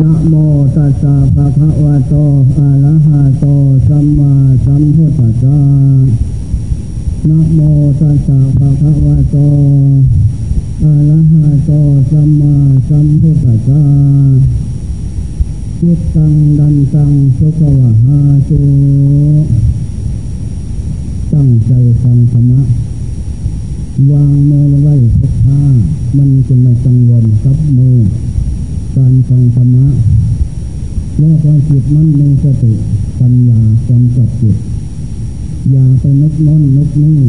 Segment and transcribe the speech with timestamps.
[0.00, 0.34] นะโม
[0.76, 2.14] ตัสสะภะคะวะโต
[2.56, 3.44] อะระหะโต
[3.88, 4.32] สัมมา
[4.64, 5.58] สัมพุทธัสสะ
[7.28, 7.60] นะโม
[8.00, 9.36] ตัสสะภะคะวะโต
[10.82, 11.70] อะระหะโต
[12.10, 12.54] สัมมา
[12.88, 13.82] สัมพุทธัสสะ
[15.80, 18.62] จิตตังดันตังสุขวะหาตุ
[21.32, 21.72] ตั้งใจ
[22.02, 22.62] ฟังธรรมะ
[24.10, 25.60] วางมือไว้ทุกท่า
[26.16, 27.98] มันจะไม่กังวลกับมือ
[28.96, 29.86] การฟังธรรมะ
[31.18, 32.72] แล้วความจิตนั้นมีสติ
[33.20, 34.56] ปัญญากำกับจิต
[35.70, 37.20] อย่าไปนึกน้นนึกนี่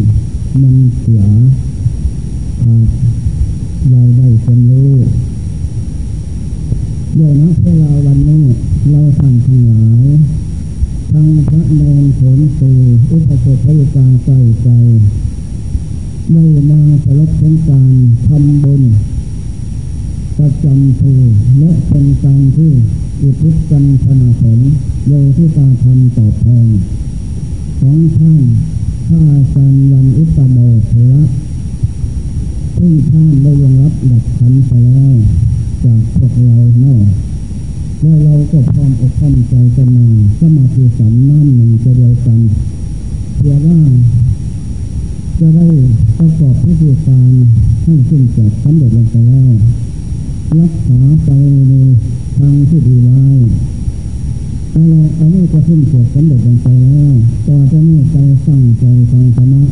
[0.61, 1.23] มันเสีย
[2.63, 2.87] ขาด
[3.93, 4.93] รายได้คนรู้
[7.15, 8.43] เดี๋ยวนะเวลาวันนี้
[8.91, 10.05] เราทำทั้งหลาย
[11.11, 12.71] ทั้งพระนนโขนสู
[13.11, 14.69] อุปสมบทการใส่ใจ
[16.31, 17.93] ได้มาสรบของการ
[18.27, 18.83] ทำบุญ
[20.41, 21.13] ประจำปี
[21.59, 22.71] และเป็นการที่
[23.21, 24.59] อุทิศกันสนาสน
[25.07, 26.67] โดยที่ตาทำตอบแทน
[27.79, 28.35] ของท่าน
[29.07, 29.21] ข้า
[29.53, 31.23] สันวันอุตโมเถระ
[32.77, 35.13] ซึ่งท่านได้ยอมรับดับขันไปแล้ว
[35.83, 37.01] จากพวกเราเนาะ
[38.01, 40.05] แล้วเราก็พร้อมอกพร้อมใจกันมา
[40.39, 42.39] สมาธิสันน้ำหนึ่งจะเดียวกัน
[43.35, 43.79] เพื่อว่า
[45.39, 45.67] จะได้
[46.17, 47.31] ประกอบพิธีการ
[47.83, 49.53] ให้สิ้นเสร็จสำเร็จลงไปแล้ว
[50.59, 51.29] รักษาไป
[51.69, 51.73] ใน
[52.37, 53.21] ทางที่ดีไว้
[54.71, 57.11] แต่เรอันนี้จะสิ้นเสร็จสำเร็จลงไปแล้ว
[57.47, 59.63] ต่อจากนี้ใจสั่งใจฟังธรรมะ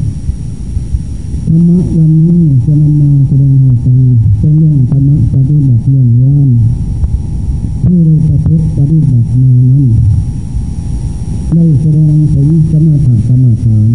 [1.48, 4.00] ธรรมะวันนี้จะนำมาแสดงให้ฟัง
[4.40, 6.50] เป็นเรื่องธรรมะปฏิบัติเรื่องว่าน
[7.84, 9.86] ที่ได้ประพฤติปฏิบัติมานั้น
[11.56, 13.90] ได้แสดงถึงสมถะกรรมฐาน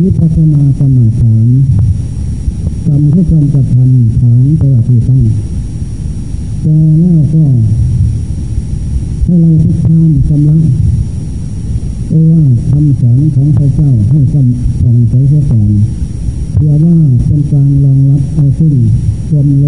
[0.00, 1.46] วิปัสสนากรรมฐาน
[2.86, 5.22] กรรมที่การกระทำฐานตัวที่ตั้ง
[6.62, 7.44] แต่แล้วก็
[9.24, 10.60] ให้เราทุกทานกำลัง
[12.06, 15.70] เพราะว่าคำสอนของพระเจ้าให้กำส่องใสเสียก่อน
[16.54, 16.96] เพื่อว่า
[17.26, 18.74] เป็นการรองรับเอาซึ่ง
[19.28, 19.66] ความโล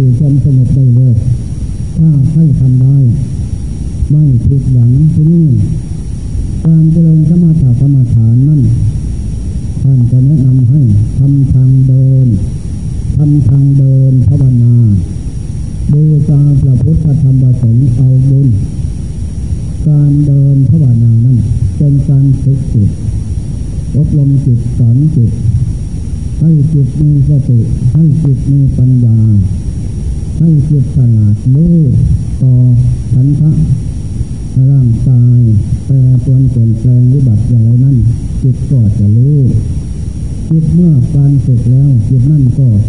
[0.00, 1.14] สู่ความสงบได้เลย
[1.96, 2.96] ถ้าให้ทำได้
[4.10, 5.39] ไม่ผิดหวังที่นี่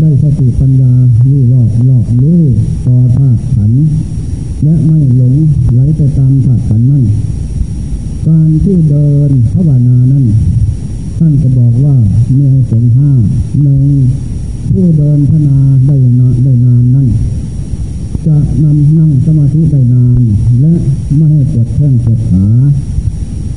[0.00, 0.92] นั่นก็จะได้สติปัญญา
[1.30, 2.42] ลู่รอบรอบรู้
[2.86, 3.72] ต่อธาตุขัน
[4.64, 5.34] และไม่หลง
[5.74, 7.04] ไหลไปตามธาตุขันนั่น
[8.26, 10.24] การที่เดินภาวนานั้น
[11.18, 11.96] ท่านก็บอกว่า
[12.34, 13.10] มีให้ผลห้า
[13.62, 13.82] หนึ่ง
[14.70, 17.08] ผู้เดินพนาได้นานได้นานนั้น
[18.26, 20.22] จะนำนั่งสมาธิได้นาน
[20.60, 20.74] และ
[21.16, 22.46] ไม่ให้ปวดแข้งปวดขา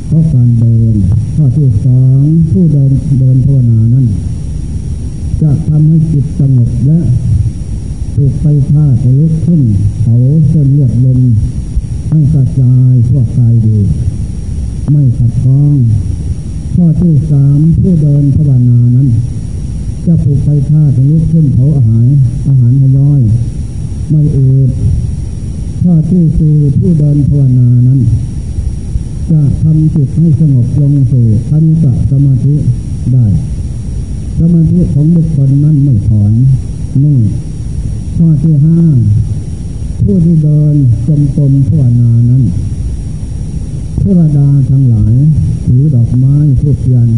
[0.08, 0.96] เพราะการเดิน
[1.36, 2.22] ข้อที่สอง
[2.52, 4.06] ผู้เดินเดินภาวนานั้น
[5.42, 5.52] จะ
[6.40, 7.00] สงบและ
[8.16, 9.62] ถูกไฟฟ้าทะลุขึ้น
[10.02, 10.16] เขา
[10.50, 11.20] เส้นเลือดลม
[12.10, 13.80] ให้กระจายทั่วกายดี
[14.92, 15.76] ไม่ขัดข้อง
[16.76, 19.08] ข้อที่สามผู้เดินภาวนานั้น
[20.06, 22.08] จะผูกไฟฟ้าทะลุขึ้นเผาอาหาร
[22.48, 23.22] อาหารให้ย่อย
[24.10, 24.70] ไม่อืด
[25.82, 28.00] ข้อที่สี่ผู้เดินภาวนานั้น
[29.32, 32.56] จะทำจิตให้สงบลงสู่คันตสมาธิ
[33.14, 33.26] ได้
[34.40, 36.32] สมาธิของบุคคลนั้นไม่ถอน
[37.04, 37.20] นี่
[38.16, 38.80] ข้อที่ห้า
[40.04, 40.76] ผู้ที่เดิน
[41.08, 42.44] จมตมภาวนานั้น
[44.00, 45.14] เทวดาทั้งหลาย
[45.66, 45.78] ถื
[46.40, 47.10] อดอกไม้ทุกยัน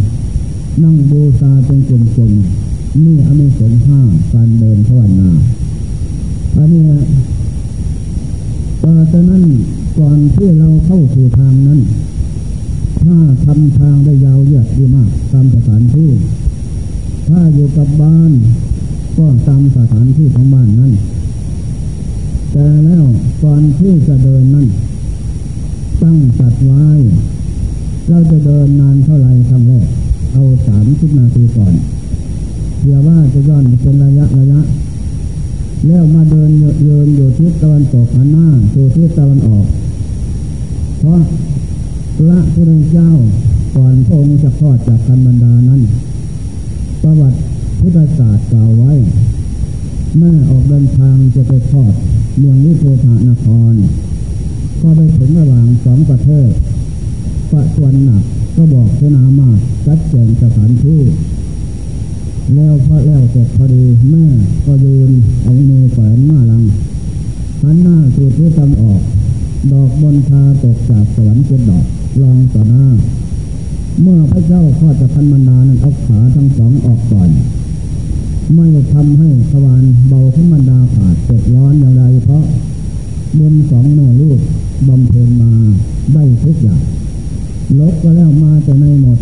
[0.84, 4.00] นั่งบูชาเป็นกลุ่มๆนี่อเมสงห้า
[4.34, 5.30] การเดินภาวนา
[6.56, 6.84] อันนี้
[8.82, 8.90] ตอ
[9.22, 9.44] นนั้น
[9.98, 11.80] ก่อนที่เราเข้าสู่ทางนั้น
[13.02, 13.16] ถ้า
[13.46, 16.10] ทำทางได้ยาวเยียดดีมาก ตามสถานที่
[17.28, 18.32] ถ้าอยู่กับบ้าน
[19.18, 20.92] ก็ตามสถานที่ของบ้านนั้น
[22.52, 23.06] แต่แล้ว
[23.44, 24.68] ก่อนที่จะเดินนั้น
[26.02, 26.86] ตั้งสัตว์ไว้
[28.10, 29.88] เราจะเดินนานเท่าไรครั้งแรก
[30.34, 31.74] เอาสามสิบนาทีก่อน
[32.84, 34.62] เดี๋ยวว่าจะย้อนเป็นระยะระยะ
[35.88, 39.66] แล้วมาเดินเยินอยู่ทิศตะวันตกหันหน้าสู่ทิศตะวันออก
[41.00, 41.22] เพราะ
[42.18, 43.12] พระพุทธเจ้า
[43.76, 45.82] ก่อนพระองค์จะคลอดจากกันบรรดานั้น
[47.04, 47.38] ประวัติ
[47.80, 48.94] พุทธศาสตร์กล่าวไว้
[50.18, 51.94] เมื่อออกเดินทางจะไปคลอด
[52.40, 53.74] เมืองวิโพธานคร
[54.80, 56.50] พอไปถึงระหว่างสองประเทศ
[57.52, 58.24] ประชวนหนัก
[58.56, 59.50] ก็บอกเสนามา
[59.86, 61.02] จัดแจงสถานที่
[62.56, 64.26] แล้วพอแล้วเสร็จพอดีแม่
[64.66, 65.12] ก็ยืน
[65.44, 66.64] เอามือแขวนหน้าลัง
[67.62, 69.02] หันหน้าสู่ที่ตำออก
[69.72, 71.86] ดอกบนคาตกจากสวรรค์เจ็ดดอก
[72.22, 72.86] รองต่อหน้า
[74.02, 77.30] เมื่อพระเจ้าข้อจะพันมันดานั้นเอาขาทั้งสองออกก่อน
[78.56, 82.44] ไม่ทำให้สวรรค์เบาขึ้นมันดาขาดเจ็ดร้อนอย่างไรเพราะ
[83.40, 84.40] บนสองแม่ลูก
[84.88, 85.52] บำเพ็ญมา
[86.14, 86.82] ได้ทุกอย่าง
[87.80, 89.20] ลบก็แล้วมาแต่ในหมด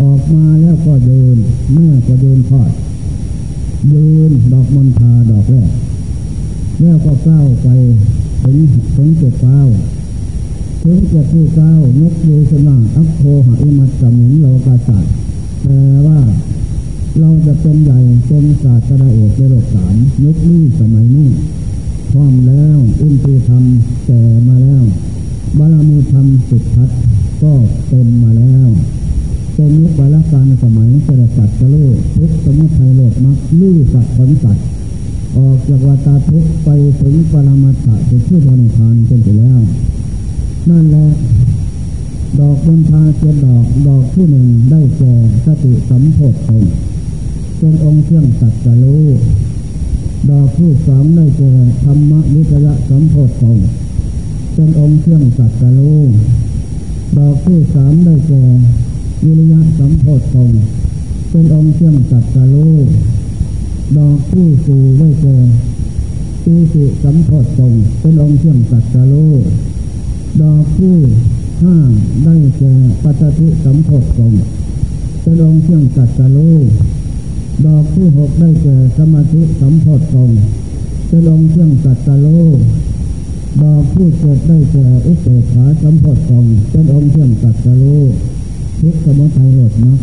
[0.00, 1.36] ออกมาแล้วก็เดิน
[1.74, 2.70] แม่ก็เดินคอด
[3.92, 5.70] ยืนดอกมณฑาดอกแรก
[6.80, 7.68] แล้วก็เก้าไป
[8.44, 8.56] ถึง
[8.96, 9.60] ถึงเจ็ดเก้า
[10.82, 15.04] ถึงเจ็ดที่เก้ายกมือสนังอัพโคหะอิมัตสมิงโลกาสัต
[15.62, 15.72] แปล
[16.06, 16.20] ว่า
[17.20, 19.94] เราจะเป็นใหญ่เป็นศาสตราโอษในโลกสาม
[20.24, 21.28] ยุคนี้สมัยนี้
[22.10, 23.64] พร้อมแล้วอินทรีธรรม
[24.06, 24.84] แก่มาแล้ว
[25.58, 27.11] บารมีธรรมสิทธัตก็
[27.94, 28.68] เต็มมาแล้ว
[29.54, 31.84] เป็นยุคบาลการสมัยเสด็จสัตว์กะลู
[32.16, 34.64] ทุกสมุทัยโลดมักลื้อสัตว์ผลสัตว์
[35.36, 36.68] ออกจากวัฏทุกไป
[37.00, 39.60] ถึงปรมาถะเป็นที่บริพานเป็นไปแล้ว
[40.70, 41.06] นั่นแหละ
[42.38, 46.62] ดอกบนพาเจ็ดดอกดอกที่หนึ่งได้แก่สติสัมโพธง
[47.58, 48.98] เป็นองค์เครื่องสัตว์กะลู
[50.30, 51.52] ดอกที่สามได้แก่
[51.84, 53.58] ธรรมวิจยะสัมโพธง
[54.54, 55.94] เป็นองค์เครื่องสัตว์กะลู
[57.18, 58.42] ดอกที่สามได้แก่
[59.24, 60.04] วิริยะสัมโพ
[60.34, 60.50] ธง
[61.30, 62.70] เป็นองค์เชื่อมสัตตะลู
[63.96, 65.40] ดอกผู้สูไว้เจอ
[66.44, 69.28] ปีสิสัมโพธงเป็นองค์เชื่อมสัตตะลู
[70.40, 70.96] ดอกผู้
[71.62, 71.76] ห้า
[72.24, 74.32] ได้แก่ปัจจิสัมโพธง
[75.22, 76.52] เป็นองค์เชื่อมสัตตะลู
[77.66, 80.30] ดอกที่หกได้แก่สมาธิสัมโพธง
[81.08, 82.40] เป็นองค์เชื่อมสัตตะลู
[83.60, 87.96] ดอกผู้เจ็ดได้แก่อุเบกขาสัมโพธงเป็นองค์เชื่อมสัตตะลู
[88.80, 89.98] ทุกสมุทัยโลดมัก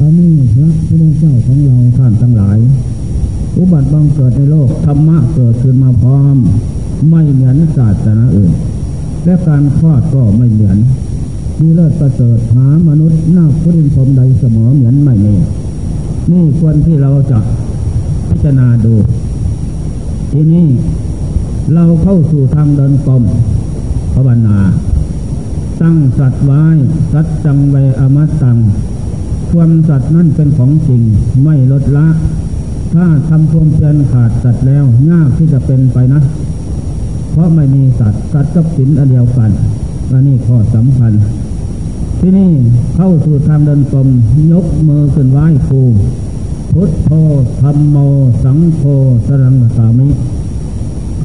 [0.00, 2.58] อันนี้พระพุทธเจ้าของเราท่านทั้งหลาย
[3.56, 6.36] อุบัติบังเกิดในโลกธรรมะเกิดขึ้นมาพร้อม
[7.10, 8.52] ไม่เหมือนศาสนาอื่น
[9.24, 10.78] และการคลอดก็ไม่เหมือน
[11.60, 15.34] มีเลิศประเสริฐหามนุษย์หน้าพุทธิพรมใดเสมอเหมือนไม่มี
[16.30, 17.38] นี่ควรที่เราจะ
[18.28, 18.94] พิจารณาดู
[20.32, 20.66] ทีนี้
[21.74, 23.24] เราเข้าสู่ทางเดินกลม
[24.14, 24.58] ภาวนา
[25.80, 26.62] ตั้งสัตว์ไว้
[27.12, 28.56] สัตจังเวอมตัง
[29.50, 31.02] ความสัตว์นั่นเป็นของจริง
[31.44, 32.06] ไม่ลดละ
[32.94, 36.20] ถ้าทำความเพียรขาดสัตว์แล้วยากที่จะเป็นไปนะ
[37.30, 39.50] เพราะไม่มีสัตว์สัตว์กับสินอันเดียวกัน
[40.10, 41.12] อันนี้ข้อสำคัญ
[42.20, 42.52] ที่นี่
[42.96, 44.08] เข้าสู่ทางเดินกลม
[44.52, 45.82] ยกมือขึ้นไหว้ครู
[46.72, 47.10] พุทโธ
[47.60, 47.96] ธรรมโม
[48.44, 48.82] สังโฆ
[49.26, 50.08] สรังสามิ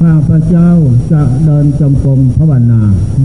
[0.00, 0.70] ข้าพระเจ้า
[1.12, 2.80] จะเดินจมกรมภาวนา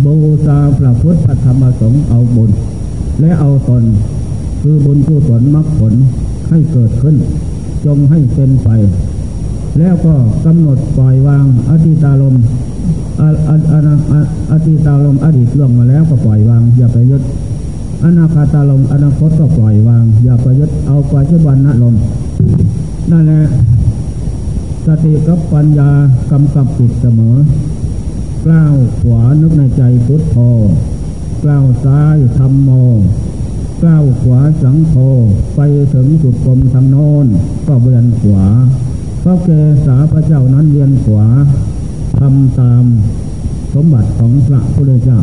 [0.06, 0.16] บู
[0.46, 2.52] ชาพระพุทธธรรมสงฆ์เอาบุญ
[3.22, 3.84] และเอาตน
[4.62, 5.94] คือบุญกุศลมรรคผล
[6.50, 7.16] ให้เกิดขึ้น
[7.86, 8.70] จงให้เป็นไป
[9.80, 10.14] แล้วก็
[10.46, 12.36] กำหนดปล่อยวางอธิตาลม
[14.52, 17.24] อธิตาลมอดีตล่วงมาแล้วก็ปล่อยวาง อย่าไปยึด
[18.04, 21.96] อนาคาตาลมอนาคตก็ปล่อยวาง อย่าไปยึดเอาปัจจุบันนลม
[23.12, 23.42] นั่นแหละ
[24.88, 25.92] สติกับปัญญา
[26.32, 27.36] กำกับจิตเสมอ
[28.46, 30.38] กล้าวขวานึกในใจพุทโธ
[31.44, 32.70] กล้าวซ้ายธรรมโม
[33.82, 34.96] กล้าวขวาสังโฆ
[35.56, 35.62] ไป
[35.94, 37.26] ถึงจุดกลมทางโน้น
[37.68, 38.46] ก็เวียนขวา
[39.24, 39.50] พระเก
[39.86, 41.26] ศาพระเจ้านั้นเวียนขวา
[42.20, 42.84] ทำตาม
[43.74, 45.20] สมบัติของพระพุทธเจ้า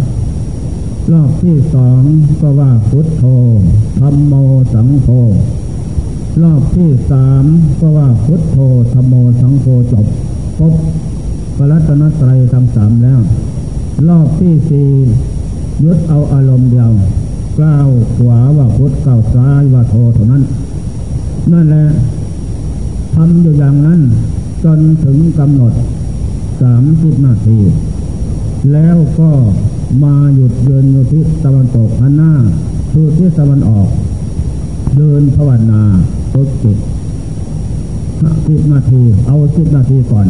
[1.12, 2.02] รอบที่สอง
[2.40, 3.24] ก็ว่าพุทโธ
[4.00, 4.34] ธรรมโม
[4.74, 5.08] สังโฆ
[6.42, 7.44] รอบที่สาม
[7.80, 8.56] ก็ว่าพุทโธ
[8.92, 10.06] ธรรมโมสังโฆจบ
[10.58, 10.74] ครบ
[11.56, 13.20] พระรัตนตรัยทั้งสามแล้ว
[14.08, 14.90] รอบที่สี่
[15.84, 16.90] ยึดเอาอารมณ์เดียว
[17.60, 20.42] ก้าวขวาว่าพุทธก้าวซ้ายว่าโทเท่านั้น
[21.52, 21.86] นั่นแหละ
[23.14, 24.00] ทำอยู่อย่างนั้น
[24.64, 25.72] จนถึงกำหนด
[26.62, 27.58] สามสิบนาที
[28.72, 29.30] แล้วก็
[30.02, 32.32] มาหยุดเดินอยู่ที่ตะวันตกหันหน้า
[32.90, 33.88] คือที่ตะวันออก
[34.96, 35.82] เดินภาวนา
[36.32, 36.78] ฝึกจิต
[38.46, 40.26] สิบนาที เอาสิบนาทีก่อน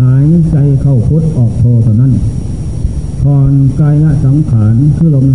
[0.00, 2.12] หายใจเข้าพุทธออกโทเท่านั้น
[3.22, 5.26] ถอนกายละสังขารคือลม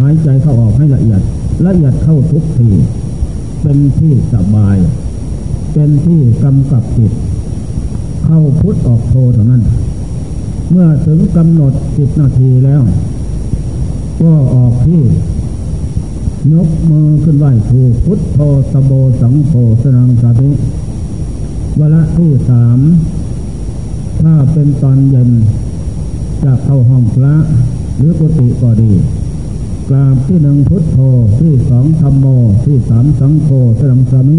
[0.00, 1.20] หายใจเข้าออกให้ละเอียด
[1.66, 2.70] ละเอียดเข้าทุกที
[3.62, 4.76] เป็นที่สบาย
[5.72, 7.12] เป็นที่กำกับจิต
[8.24, 9.62] เข้าพุทธออกโทเท่านั้น
[10.70, 12.82] เมื่อถึงกำหนดสิบนาทีแล้ว
[14.20, 15.02] ก็ออกที่
[16.52, 18.38] ยกมือขึ้นไหวถูพุทโธ
[18.72, 20.50] สโบสังโฆสนังสาธิ
[21.78, 22.78] วละที่สาม
[24.20, 25.30] ถ้าเป็นตอนเย็น
[26.44, 27.34] จะเข้าห้องพระ
[27.96, 28.92] หรือกุฏิก็ดี
[29.88, 30.98] กราบที่หนึ่งพุทโธ
[31.40, 32.26] ที่สองธรรมโม
[32.64, 33.48] ที่สามสังโฆ
[33.78, 34.38] สลังสามิ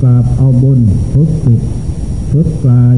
[0.00, 0.80] กราบเอาบุญ
[1.12, 1.54] พุทธิ
[2.30, 2.96] พุทธกาย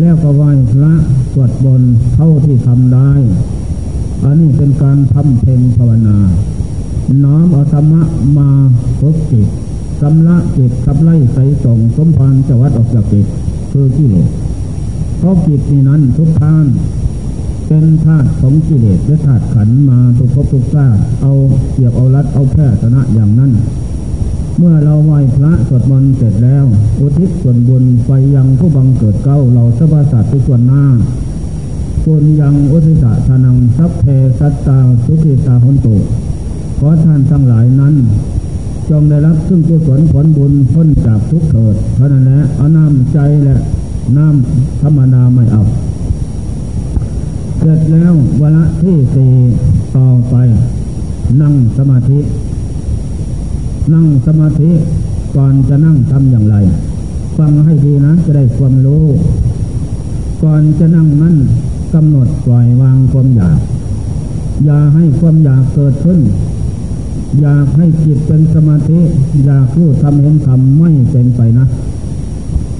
[0.00, 0.92] แล้วก็ไหว้พระ
[1.32, 1.82] สวดบน
[2.14, 3.12] เท่าที่ทำได้
[4.24, 6.18] อันนี้เป็นการทำเพลงภาวนา
[7.24, 8.02] น้อมเอาธรรมะ
[8.38, 8.48] มา
[9.00, 9.48] ฝึกจิต
[10.00, 13.26] สำละจิตขับไล่ใส่ส่งสมพานจวัดออกจากจิต
[13.72, 14.28] คือกิเลส
[15.18, 16.66] เพราะจิตนี้นั้นทุกท่าน
[17.66, 21.32] เป็นธาตุของกิเลสและธาตุขันมาทุกภพทุกชาติเอา
[21.74, 23.52] เกี่ยวเอารัดเอาแพ้ชนะอย่างนั้น
[24.58, 26.64] เมื่อเราไหว้พระสวดมนต์เสร็จแล้ว
[27.00, 30.84] อุทิศส่วนบุญไปยังผู้บังเกิดเก้าเราสบาสัตว์ทุกส่วนหน้า
[32.04, 34.04] บุญยังอุทิศทานังสัพเพ
[34.38, 35.96] สัตตาสุขิตาหนตุ
[36.86, 37.94] อท่านทั้งหลายนั้น
[38.90, 43.56] จงได้รับซึ่งกุศลผลบุญพ้นจากทุกเถิดเท่านั้นแหละเอาน้ำใจและ
[44.16, 45.62] น้ำธรรมนาไม่เอา
[47.58, 49.32] เสร็จแล้ววละที่สี่
[49.96, 50.34] ต่อไป
[51.40, 52.18] นั่งสมาธิ
[53.94, 54.70] นั่งสมาธิ
[55.36, 56.56] ก่อนจะนั่งทำอย่างไร
[57.38, 59.04] ฟังให้ดีนะจะได้ความรู้
[60.42, 61.36] ก่อนจะนั่งนั้น
[61.94, 63.58] กำหนดปล่อยวางความอยาก
[64.64, 66.20] อย่าให้ความอยากเกิดขึ้น
[67.40, 69.00] อยากให้จิตเป็นสมาธิ
[69.44, 71.66] อยากรู้ทำเห็นทำไม่เป็นไปนะ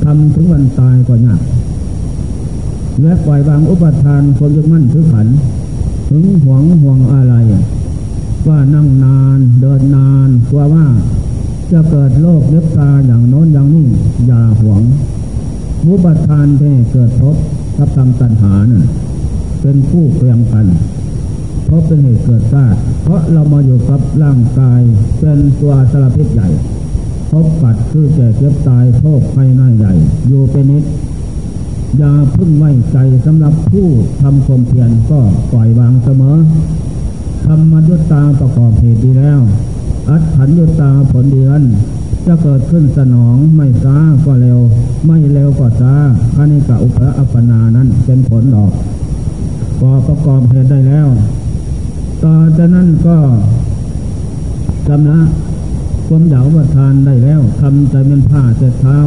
[0.05, 1.41] ทำถึงวันตายก็ยาก
[3.01, 5.27] และปล่อยวางอุปทานความยึดมั่นถือขัน
[6.09, 7.35] ถึงหวงห่วงอะไร
[8.49, 10.87] ว่านั่งนานเดินนานกลัวว่า
[11.73, 13.87] จะเกิดโรคเล็บตาอย่างโน้นอย่างนี้
[14.27, 14.81] อย่าหวง
[15.87, 17.37] อุปทานที่เกิดพบ
[17.77, 18.85] กับทำตัณหาน่ะ
[19.61, 20.67] เป็นผู้เปลี่ยนกัน
[21.73, 24.81] ราะเป็นเหตุเกิดชาติเพราะเรามาอยู่กับร่างกาย
[25.21, 26.49] เป็นตัวสารพิษใหญ่
[27.31, 29.93] พบปัดคือแก่เก็บตายโทษภายในใหญ่
[30.29, 30.85] อยู่เป็นนิด
[31.99, 33.89] อย่าพึ่งไว้ใจสำหรับผู้
[34.23, 35.21] ทำความเพียรก็
[35.53, 36.37] ปล่อยวางเสมอ
[37.45, 39.41] ธรรมยุตตาประกอบเหตุดีแล้ว
[40.11, 41.63] อัตถัญยุตตาผลเดือน
[42.27, 44.61] จะเกิดขึ้นสนองไม่ช้าก็เร็ว
[45.07, 45.95] ไม่เร็วก็ช้า
[46.35, 48.73] คณิกะอุปอัปนานั้นเป็นผลดอก
[49.79, 51.09] พอประกอบเหตุได้แล้ว
[52.25, 53.19] ต่อจากนั้นก็
[54.87, 55.21] ชำระ
[56.07, 58.99] ความเหยาประทานได้แล้วทำใจเป็นผ้าเจ็ดเท้า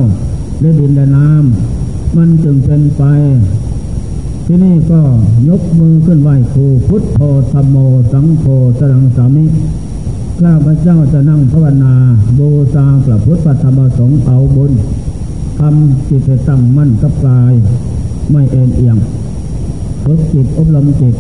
[0.60, 3.04] และดินและน้ำมันจึงเป็นไป
[4.46, 5.02] ที่นี่ก็
[5.50, 7.20] ยกมือขึ้นไหวครูพุทโธ
[7.52, 7.78] ธรรมโม
[8.14, 8.44] สังโฆ
[8.80, 9.46] สรังสามิ
[10.40, 11.94] ข้าพระเจ้าจะนั่งภาวนา
[12.38, 14.72] บูชาพระพุทธธรรมสงฆ์เอาบุญ
[15.60, 17.54] ทำจิตตั้งมั่นกับกาย
[18.32, 18.98] ไม่เอ็นเอียง
[20.04, 21.16] ฝึกจิตอบรมจิต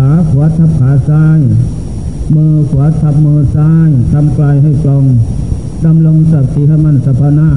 [0.00, 1.40] ขาขวาทับขาซ้าย
[2.34, 5.04] มือขวาทับมือซ้ายทำกายให้ตรง
[5.84, 7.50] ดำลงสักสีให้มันสะพานา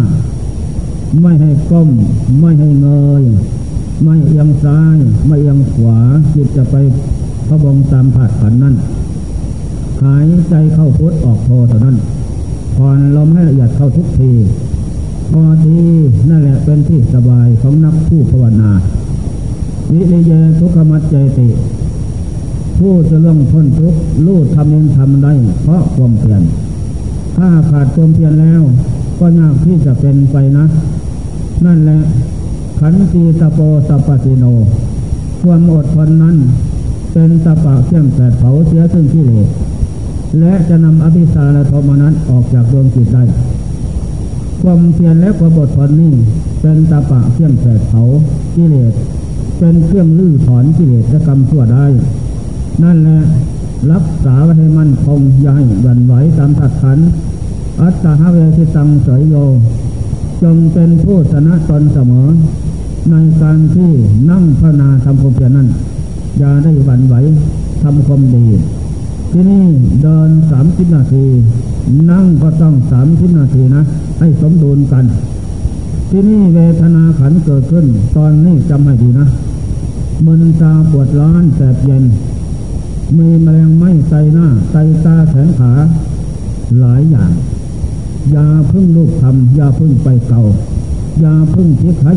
[1.21, 1.89] ไม่ให้ก้ม
[2.39, 2.89] ไม่ให้เง
[3.21, 3.23] ย
[4.03, 5.97] ไม่เอียงซ้าย ไม่เอียงขวา
[6.33, 6.75] จิตจะไป
[7.47, 8.75] พระบงตามผาดผันนั้น
[10.03, 11.97] หายใจเข้าพุทออกโทเท่านั้น
[12.75, 14.31] ผ่อนลมให้ละเอียดเข้าทุกที
[15.31, 15.81] พอดี
[16.29, 18.71] นั่นแหละเป็นที่สบายของนักผู้ภาวนา
[19.91, 21.49] วิริยทุกขมัจเจติ
[22.81, 26.41] ผู้จะล่องพ้นทุกข์รู้ทำเองทำได้เพราะความเพียร
[27.37, 28.61] ถ้าขาดความเพียรแล้ว
[29.19, 30.65] ก็ยากที่จะเป็นไปนะ
[31.65, 31.99] นั่นแหละ
[32.79, 34.45] ขันตีตะโปสัปสิโน
[35.41, 36.37] ความอดทนนั้น
[37.11, 39.47] เป็นตะปะเข้มแผดเผาเสียซึ่งที่เลส
[40.39, 43.23] และจะนำอภิสารและโทมนัสออกจากดวงจิตได้
[44.61, 46.13] ความเพียรและความอดทนนี้
[46.61, 48.01] เป็นตะปะเข้มแผดเผา
[48.55, 48.93] กิเลส
[49.57, 51.85] เป็นเครื่องลื้อถอนกิเลสกรรมชั่วได้
[52.83, 53.19] นั่นแหละ
[53.91, 56.99] รักษาไว้ให้มันคงย่ายหวั่นไหวตามถัดขัน
[57.81, 59.35] อัตตาเวสิตังเสยโย
[60.43, 62.27] จงเป็นผู้ชนะตนเสมอ
[63.11, 63.91] ในการที่
[64.29, 65.67] นั่งพระนาทำความเพียรนั้น
[66.39, 67.15] อย่าได้หวั่นไหว
[67.83, 68.45] ทำความดี
[69.31, 69.65] ที่นี่
[70.01, 71.25] เดินสามสิบนาที
[72.11, 73.83] นั่งก็ต้องสามสิบนาทีนะ
[74.19, 75.05] ให้สมดุลกัน
[76.09, 77.85] ที่นี่เวทนาขันเกิดขึ้น
[78.15, 79.27] ตอนนี้จำให้ดีนะ
[80.25, 82.03] มึนตาปวดร้อนแสบเย็น
[83.17, 85.71] มีแมลงไม้ใส่หน้าใส่ตาแขนขา
[86.79, 87.31] หลายอย่าง
[88.31, 90.43] อย่าพึ่งลูกทำอย่าพึ่งไปเก่า
[91.19, 92.15] อย่าพึ่งคิดให้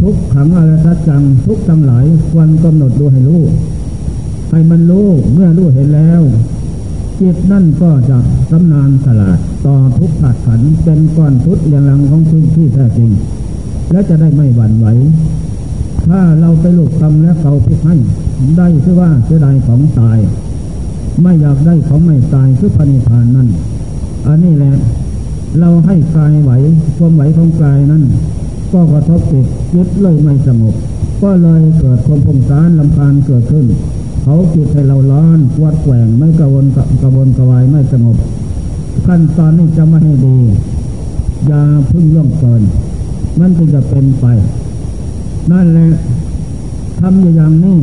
[0.00, 3.42] ทุกขังอะไรทัดจังทุกทั้งหลายควรกำหนดดูให้รู้
[4.50, 6.22] ให้มันรู้เมื่อรู้เห็นแล้ว
[7.20, 8.18] จิตนั่นก็จะ
[8.50, 13.10] สำนานสลาดต่อทุกขัดขันเป็นก้อนทุดเรียงรังของทุกที่แท้จริง
[13.90, 14.86] และจะได้ไม่หวั่นไหว
[16.08, 17.96] ถ้าเราไปลูกคำและเก่าพิกให้
[18.56, 20.18] ได้คือว่าเสียดายของตาย
[21.22, 23.48] ไม่อยากได้ของไม่ตายคือพระนิพพานนั่น
[24.26, 24.74] อันนี้แหละ
[25.60, 26.52] เราให้กายไหว
[26.96, 28.02] ความไหวของกายนั้น
[28.72, 30.74] ก็กระทบจิตยึดเลยไม่สงบ
[31.22, 33.66] ก็เลยเกิดความพงสารลำพานเกิดขึ้น
[34.22, 36.66] เขาจิตให้เราร้อนวัดแกว่งไม่กระวน
[37.02, 38.16] กระวนกระวายไม่สงบ
[39.06, 40.38] ขั้นตอนนี้จะไม่ให้ดี
[41.46, 42.62] อย่าพึ่งล่วงเกิน
[43.38, 44.24] มันจึงจะเป็นไป
[45.52, 45.88] นั่นแหละ
[47.00, 47.78] ทำอย่างนี้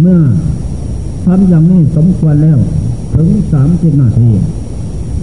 [0.00, 0.18] เมื่อ
[1.26, 2.58] ทำอย่างนี้สมควรแล้ว
[3.14, 4.30] ถึงสามสิบนาที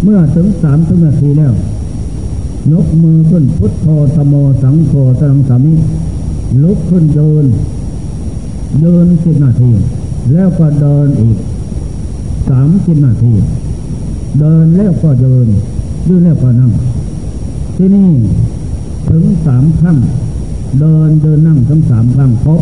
[0.03, 1.53] เมื่อถึงสามสิบนาทีแล้ว
[2.71, 4.33] ยกมือขึ้นพุทโธธโม
[4.63, 5.73] สังโฆสังสามิ
[6.63, 7.45] ลุกขึ้นเดิน
[8.81, 9.71] เดินสิบนาที
[10.33, 11.37] แล้วก็เดินอีก
[12.49, 13.33] สามสิบนาที
[14.39, 15.47] เดินแล้วก็เดิน
[16.07, 16.71] ยืดแล้วก็นั่ง
[17.75, 18.09] ที่นี่
[19.09, 19.97] ถึงสามครั้ง
[20.79, 22.61] เดินเดินนั่งทั้งสามครั้งครบ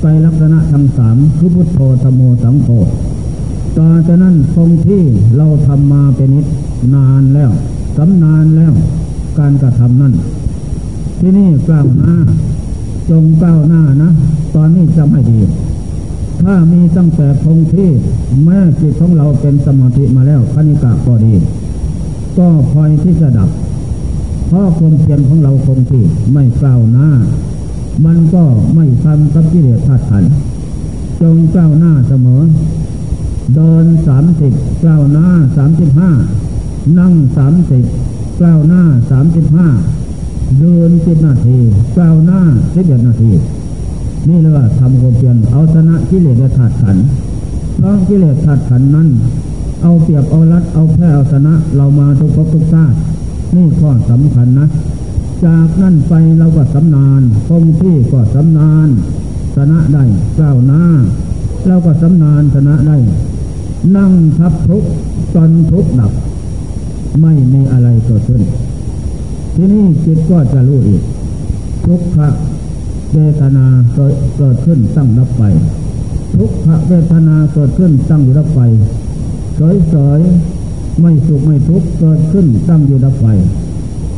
[0.00, 2.68] ไปลักษณะทั้งสามคือพุทโธธโมสังโฆ
[3.78, 5.02] ต่อจากนั้นคงที่
[5.36, 6.46] เราทำมาเป็นนิด
[6.94, 7.50] นานแล้ว
[7.96, 8.72] สำนานแล้ว
[9.38, 10.14] การกระทำนั้น
[11.18, 12.14] ที่นี่กล่าวหน้า
[13.10, 14.10] จงกล่าวหน้านะ
[14.54, 15.40] ตอนนี้จำให้ดี
[16.42, 17.90] ถ้ามีตั้งแต่คงที่
[18.44, 21.34] แม้จิตของเราเป็นสมาธิมาแล้วคณิกะก็ดี
[22.38, 23.50] ก็พอยที่จะดับ
[24.48, 27.08] เพราะความเพียรของเราคงที่ไม่กล่าวหน้า
[28.04, 30.24] มันก็ไม่ทำกับกิเลสธาตุขัน
[31.20, 32.42] จงกล่าวหน้าเสมอ
[33.54, 36.10] เดินสามสิบกล่าวหน้าสามสิบห้า
[36.98, 37.84] นั่งสามสิบ
[38.40, 39.68] กล่าวหน้าสามสิบห้า
[40.60, 41.58] เดินสิบนาที
[41.96, 42.40] กล่าวหน้า
[42.74, 43.32] สิบเอ็ดนาที
[44.28, 46.96] นี่เรียกว่าทำความเพียรเอาชนะกิเลสธาตุขัน
[47.76, 49.08] เพราะกิเลสธาตุขันนั้น
[49.82, 52.96] เอาเปรียบเอารัดเอาแพ้เอาชนะเรามาทุกภพทุกชาติ
[53.54, 54.66] นี่ข้อสำคัญนะ
[55.44, 58.88] จากนั่นไปเราก็สำนานคงที่ก็สำนาน
[59.54, 60.04] ชนะได้
[60.36, 60.82] เจ้าหน้า
[61.66, 62.98] เราก็สำนานชนะได้
[63.96, 64.84] นั่งทับทุก
[65.34, 66.12] จนทุกดับ
[67.22, 68.42] ไม่มีอะไรเกิดขึ้น
[69.54, 71.02] ที่นี่จิตก็จะรู้อีก
[71.86, 72.18] ทุกข
[73.14, 75.42] เวทนาเกิดเกิดขึ้นตั้งรับไป
[76.34, 78.60] ทุกขเวทนาเกิดขึ้นตั้งรับไป
[79.56, 80.20] เฉย
[81.00, 83.26] ไม่สุขไม่ทุกข์เกิดขึ้นตั้งอยู่ดับไป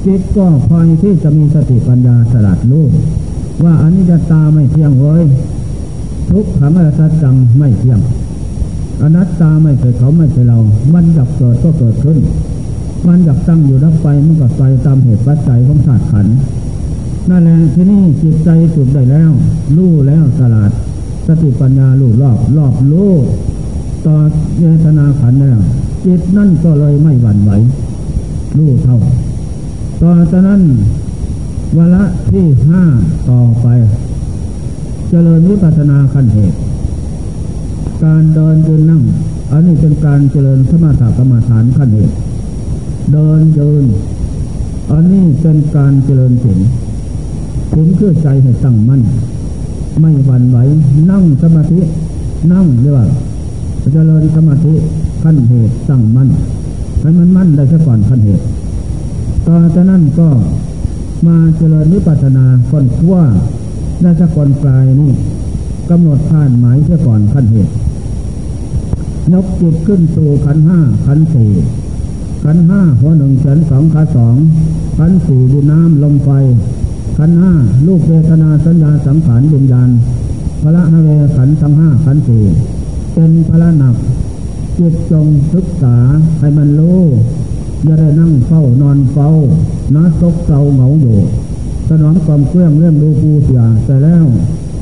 [0.04, 2.86] จิตก็พอยที่จะมีสติปัญญาสลัดรู้
[3.64, 5.24] ว่าอนิจจตาไม่เที่ยงเว้ย
[6.30, 8.00] ทุกขังอนัตจังไม่เที่ยง
[9.02, 10.58] อนัตตาไม่ใช่เขาไม่ใช่เรา
[10.94, 12.18] มันอยากเกิดก็เกิดขึ้น
[13.06, 16.26] มันอยากตั้งอยู่ดับไปมันก็ไปตามเหตุปัจจัยของธาตุขัน
[17.30, 19.30] นั่นแหละที่นี่จิตใจจุดได้แล้ว
[19.76, 20.72] รู้แล้วสลัด
[21.26, 23.12] สติปัญญาลู่รอบรอบรู้
[24.06, 24.16] ต่อ
[24.60, 25.58] เวทนาขันแล้ว
[26.04, 27.52] จิตนั่นก็เลยไม่หวั่นไหว
[28.56, 28.98] รู้เท่า
[30.02, 30.62] ต่อจากนั้น
[31.76, 32.82] วาระที่ห้า
[33.30, 33.66] ต่อไป
[35.08, 36.58] เจริญวิปัสนาขั้นเหตุ
[38.04, 39.02] การเดินยืนนั่ง
[39.52, 42.14] อันนี้เป็นการเจริญสมาธิกรรมฐานขั้นเหตุ
[43.12, 43.84] เดินยืน
[44.92, 46.58] อันนี้เป็นการเจริญสิ่ง
[47.74, 49.02] ถึงเพื่อใจให้ตั้งมั่น
[50.00, 50.58] ไม่หวั่นไหว
[51.10, 51.80] นั่งสมาธิ
[52.52, 53.06] นั่งเรียกว่า
[53.80, 54.74] เจริญสมาธิ
[55.22, 56.28] ขั้นเหตุตั้งมั่น
[57.00, 58.44] ให้มันมั่นได้ซะก่อนขั้นเหตุ
[59.46, 60.28] ต่อจากนั้นก็
[61.26, 63.16] มาเจริญนิพพานาก่อนขั้ว
[64.02, 65.12] ได้ซะก่อนปลายนี่
[65.90, 67.72] กำหนดผ่านหมายเสียก่อนขั้นเหตุ
[69.32, 71.50] ยกจิตขึ้นสู่ขันห้าขันสี่
[72.44, 74.36] ขันห้าหัวหนึ่งแขนสองขาสอง
[74.98, 76.30] ขันสี่ดินน้ำลมไฟ
[77.18, 77.52] ขันห้า
[77.86, 79.90] ลูกเวทนาสัญญาสังขารวิญญาณ
[80.62, 82.42] พระนเวขันทั้งห้าขันสี่
[83.20, 83.96] เป็นพระหนัก
[84.78, 85.96] จิตจงศึกษา
[86.40, 87.00] ให้มันรู้
[87.84, 89.30] อย่าได้นั่งเฝ้านอนเฝ้า
[89.94, 91.18] นะซกเศร้าเหงาอยู่
[91.88, 94.24] สนองความเครื่องเรื่องดูปูเสียแต่แล้ว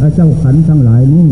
[0.01, 1.29] อ้เจ้าขันทั้งหลายนี้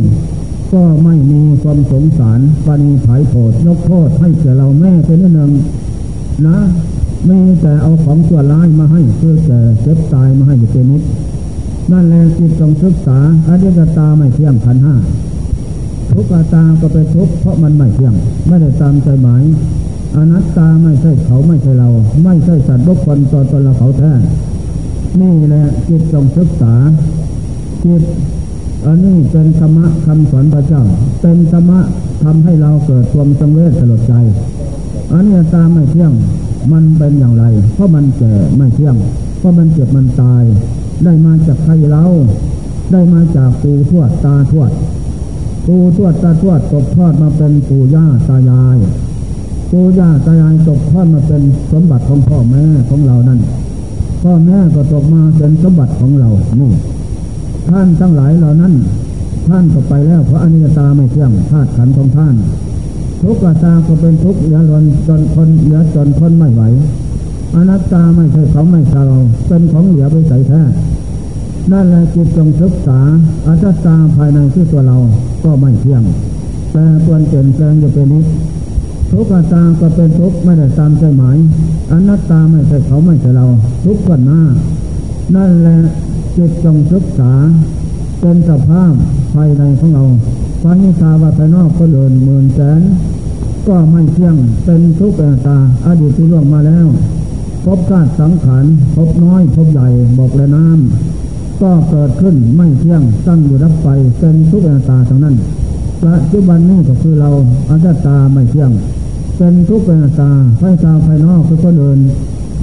[0.72, 5.52] ก็ไม่มีความสงสารปานีผายโผดยกโทษให้แก่เราแม่เป็นนิดหนึ่ง
[6.46, 6.58] นะ
[7.28, 11.02] มีแต่เอาของชั่วร้ายมาให้เพื่อแก่เจ็บตายมาให้อยู่เป็นนิด
[11.92, 14.96] นั่นแหละจิตจงศึกษาอริยตาไม่เที่ยงขันห้า
[16.12, 18.14] ทุกตาก็ไปทุกเพราะมันไม่เที่ยง
[18.48, 19.42] ไม่ได้ตามใจหมาย
[20.16, 21.88] อนัตตาไม่ใช่เขาไม่ใช่เรา
[22.24, 24.12] ไม่ใช่สัตว์บุคคลตัวตนเราเขาแท้
[25.20, 26.74] นี่แหละจิตจงศึกษา
[27.84, 28.02] จิต
[28.86, 30.82] อันนี้เป็นธรรมะคำสอนพระเจ้า
[31.20, 31.80] เป็นธรรมะ
[32.24, 34.14] ทำให้เราเกิดความสังเวชสลดใจ
[35.12, 36.12] อันนี้ตาไม่เที่ยง
[36.72, 38.96] มันเป็นอย่างไร เพราะมันแก่ไม่เที่ยง
[39.38, 40.42] เพราะมันเจ็บมันตาย
[41.04, 42.04] ได้มาจากใครเรา
[42.92, 44.70] ได้มาจากปูทวดตาทวด
[45.66, 48.78] ปู่ทวดตาทวดตกทอดมาเป็นปู่ย่าตายาย
[49.70, 53.40] ปู่ย่าตายายตกทอดมาเป็นสมบัติของพ่อแม่ของเรานั่น
[54.22, 56.70] พ่อแม่ก็ตกมาเป็นสมบัติของเรานี่
[57.68, 58.72] ท่านทั้งหลายเหล่านั้น
[59.48, 62.34] ท่านก็ไปแล้วเพราะอนิจตาไม่เที่ยงธาตุขันของท่าน
[63.22, 66.62] ทุกขตาก็เป็นทุกข์เหลือล้นจนคนเหลือจนทนไม่ไหว
[67.54, 70.62] อนัตตาไม่ใช่เขาไม่ใช่เราเป็นของเหลือไปใส่แท้
[71.72, 72.98] นั่นแหละจิตจงศึกษา
[73.46, 74.96] อัตตาภายในที่ตัวเรา
[75.44, 76.02] ก็ไม่เที่ยง
[76.72, 78.26] แต่เปลี่ยนเปลี่ยนแปลงจะเป็นนิด
[79.10, 81.36] ทุกตาก็เป็นทุกไม่ได้ตามใจหมาย
[81.90, 83.46] อนัตตาไม่ใช่เขาไม่ใช่เรา
[83.84, 84.40] ทุกข์กันหน้า
[85.34, 85.78] นั่นแหละ
[86.36, 87.32] จิตจงศึกษา
[88.20, 88.92] เป็นสภาพ
[89.34, 90.04] ภายในของเรา
[90.62, 92.80] ฟังนิสาว่าภายนอกก็เดินหมื่นแสน
[93.68, 96.86] ก็ไม่เที่ยงเป็นทุกข์ตาอดีตที่ล่วงมาแล้ว
[97.64, 101.25] พบชาติสังขารพบน้อยพบใหญ่บอกและน้ำ
[101.62, 103.88] ก็เกิดขึ้นไม่เที่ยงตั้งอยู่รับไป
[104.18, 105.36] เป็นทุกข์ตาทั้งนั้น
[106.02, 107.30] ปัจจุบันนี้ก็คือเรา
[107.70, 108.70] อัตตาไม่เที่ยง
[109.36, 112.00] เป็นทุกข์เป็นตาไฟตาภายนอกคือคนอื่น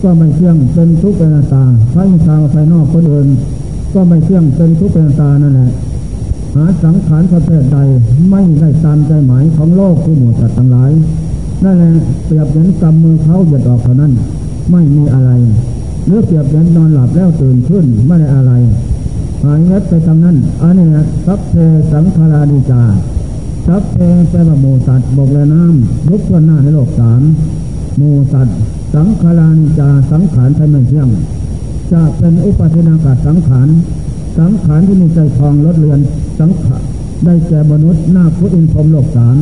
[0.04, 1.96] ก็ไม่เที่ยงเป็นทุกข์เป็นตาไฟ
[2.28, 3.28] ตาภายนอกคนอื่น
[3.94, 5.72] ก็ไม่เที่ยงเป็นทุกข์เป็นตานั่นแหละ
[6.56, 7.78] หาสังขารประเภทใด
[8.30, 10.92] ไม่ได้ตามใจหมายของโลกคือหมู่สัตว์ทั้งหลาย
[11.64, 11.92] นั่นแหละ
[12.26, 14.12] เปรียบเหมือนกำมือเขาหยดออกเท่านั้น
[14.72, 15.32] ไม่มีอะไร
[16.06, 18.52] หรือเปรียบเหมือนนอนหลับแล้วตื่นขึ้นไม่ได้อะไร
[19.44, 21.54] หายเงิดไปทำนั้นอันนี้นะสัพเพ
[21.92, 22.84] สังขาราดิจา
[23.68, 23.98] สัพเพ
[24.30, 27.22] แปลว่าหมูสัตว์บกและน้ำลุกวนหน้าในโลกสาม
[27.98, 28.58] หมูสัตว์
[28.96, 31.10] สังขารานิจาสังขารท่ไม่เที่ยง
[31.94, 33.68] จะเป็นอุปาทินากาสังขาร
[34.40, 36.00] สังขารที่มีใจทองลดเลือน
[36.40, 36.82] สังขาร
[37.26, 39.38] ได้แก่มนุษย์หน้าพุทธินพรมโลกสาม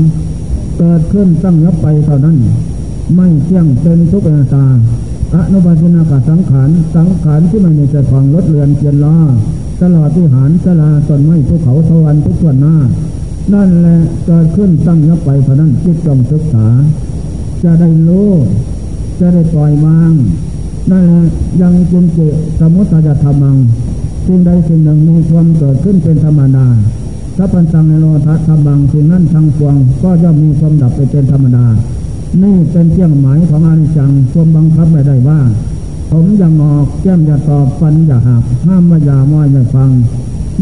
[0.78, 2.38] เกิดขึ้นตั้งยับไปเท่านั้น
[3.16, 4.66] ไม่เที่ยงเป็นทุกข์ตา
[5.36, 9.18] อนุบาทินากาสังขาร สังขารที่ไม่มีใจทองลดเลือนเพียนล้อ
[9.82, 12.76] ตลอดที่หานสลาตนไม้ภูเขาสวรรค์ทุกส่วนหน้า
[13.54, 16.68] นั่นแหละเกิดขึ้นตั้งยับไปเท่านั้นจิตจงศึกษา
[17.64, 18.30] จะได้รู้
[19.20, 20.12] จะได้ปล่อยวาง
[20.92, 21.24] นั่นแหละ
[21.62, 22.20] ยังจินเจ
[22.60, 23.58] สมุทัยธรรมัง
[24.26, 26.68] สิ่งใดสิ่งหนึ่งมีความเกิดขึ้นเป็นธรรมดา
[27.38, 31.66] ถ้าปัญจังในโลทัศธรรมังสิ่งนั้นทางฟวง ก็ย่อมมีความดับไปเป็นธรรมดา
[32.40, 35.40] นี่เป็นเที่ยงหมายของอนิจจังความบังคับไม่ได้ว่า
[36.12, 39.90] ผมอย่างอกแก้มอย่าตอบฟันอย่าหักห้ามว่าอย่ามอยอย่าฟัง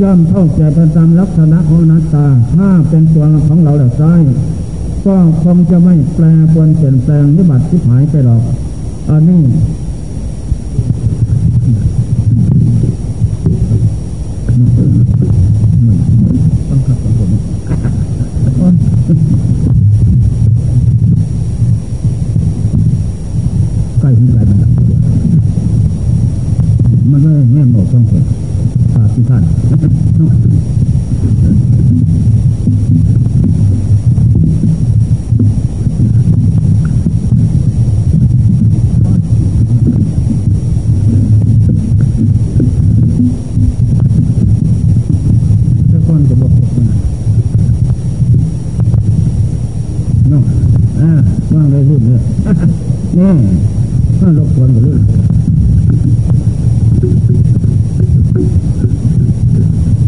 [0.02, 4.14] ย่อมเท่าแก่เป็นตามลักษณะของนัตตา ถ้าเป็นตัวของเราแล้วใช่
[5.06, 8.42] ก็คงจะไม่แปลปวนเปลี่ยนแปลงนิบัติที่หายไปหรอก
[9.10, 9.42] อันนี้
[24.00, 24.72] ใกล้ถึงใจมันดับ
[27.12, 28.24] มันไม่แง่หมดต้องเกิด
[28.94, 29.44] ศาสตร์ที่ท่าน
[51.56, 52.22] ว่างเลยรุ่นเลย
[53.18, 53.32] นี่
[54.20, 55.00] ถ้ารบกวนกับรุ่น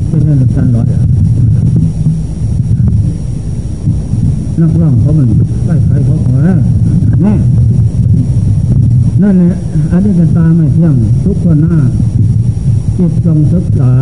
[0.08, 0.88] เป็นเรื่องสั้นร้อย
[4.62, 5.28] นักร้องเขามัน
[5.66, 6.58] ไล่ใครเขาขอแล้ว
[7.24, 7.36] นี่
[9.22, 9.54] นั่นแหละ
[9.92, 11.78] อันนี้เป็นตาไม่เที่ยงทุกคนหน้า
[12.98, 13.94] จิตจงศึกษา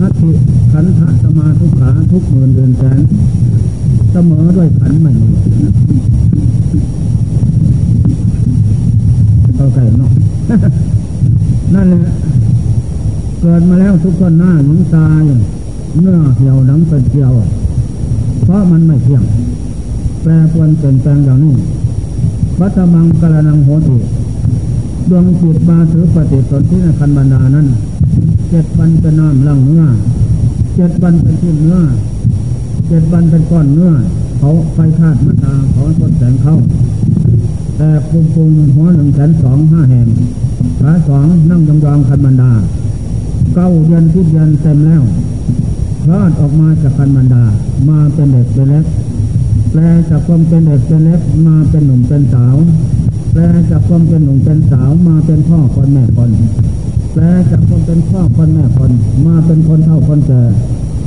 [0.00, 0.30] นัตถิ
[0.72, 3.00] ขันธสมาทุกขาทุกหมื่นเดือนแสน
[4.12, 5.28] เสมอด้วยขันไม่มี
[9.56, 10.12] เข้าใจเนาะ
[11.74, 12.04] นั่นแหละ
[13.40, 15.22] เกิดมาแล้วทุกคนหน้าหนุงตาย
[16.00, 17.32] เนื้อเหี่ยวหนังเป็นเกียว
[18.42, 19.24] เพราะมันไม่เที่ยง
[20.22, 21.54] แปรปรวนเปลี่ยนแปลงอย่างนี้
[22.60, 23.96] วัตมังกรนังโหติ
[25.10, 27.66] ดวงจิตมาถือปฏิสนธิในคันบรรดานั้น
[28.50, 29.84] เจ็ดวันเป็นน้ำล่างเนื้อ
[30.76, 31.78] เจ็ดวันเป็นชิ้นเนื้อ
[32.88, 33.92] เจ็ดวันเป็นก้อนเนื้อ
[34.38, 36.56] เขาไฟคาดมาตาเขาต้นแสงเข้า
[37.76, 40.08] แต่ปุงปุงหัวหนึ่งแสนสองห้าแห่ง
[40.80, 42.52] ขาสองนั่งยองๆคันบรรดา
[43.54, 45.02] เก้าเดือนที่เดือนเต็มแล้ว
[46.10, 47.44] รอดออกมาจากคันบรรดา
[47.88, 48.84] มาเป็นเด็กเป็นเล็ก
[49.72, 52.56] แปลจากความเป็นเด็กเป็นเล็กมาเป็นหนุ่มเป็นสาว
[53.32, 56.30] แปลจากความเป็นหนุ่มเป็นสาวมาเป็นพ่อคนแม่คน
[57.12, 58.92] แปลจากความเป็นพ่อคนแม่คน
[59.26, 60.42] มาเป็นคนเท่าคนแก่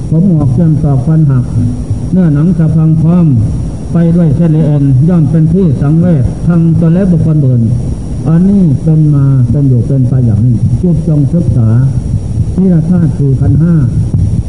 [0.10, 1.46] ผมหอกเชื่อมต่อฟันหัก
[2.12, 3.26] เนื้อหนังสะพังพร้อม
[3.94, 7.62] ไปด้วยเส้นเอ็นย่อมเป็นที่สังเวชทางตัวและบุคคลเดิน
[8.28, 11.70] อันนี้เป็นมาเป็นอยู่เป็นไปอย่างนี้จุดจงศึกษา
[12.56, 13.76] ที่ราธาตุสี่พันห้า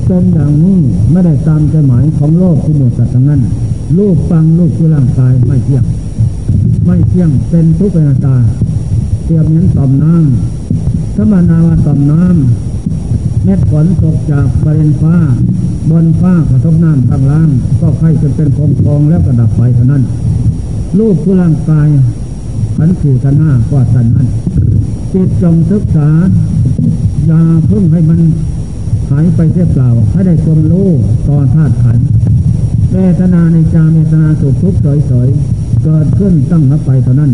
[0.06, 3.40] เป็นอย่างนี้ไม่ได้ตามใจหมายของโลกที่หมดสัตว์ทั้งนั้น
[3.96, 5.84] รูปฟังรูปคือร่างกายไม่เที่ยง
[6.86, 8.36] ไม่เที่ยงเป็นทุกข์เป็นตา
[9.24, 15.16] เตรียมเหมือนต่อมน้ำสมานาวาต่อมน้ำเม็ดฝนตกจากบริเวณฟ้า
[15.90, 17.48] บนฟ้ากระทบน้ำทางล่าง
[17.80, 20.02] ก็ไข่จะเป็นฟองฟองแล้วก็ดับไปเท่านั้น
[20.98, 21.88] รูปคือร่างกาย
[22.76, 24.28] ขันสี่ขันห้าก็สันนั้น
[25.12, 26.08] จิตจงศึกษา
[27.26, 28.20] อย่าเพิ่งให้มัน
[29.10, 30.88] หายไปเสียเปล่า ให้ได้ความรู้
[31.28, 31.98] ตอนธาตุขัน
[32.96, 37.32] เวทนาในจาเวทนาสุขทุกข์เฉยๆเกิดขึ้นตั้งนับไปเท่านั้น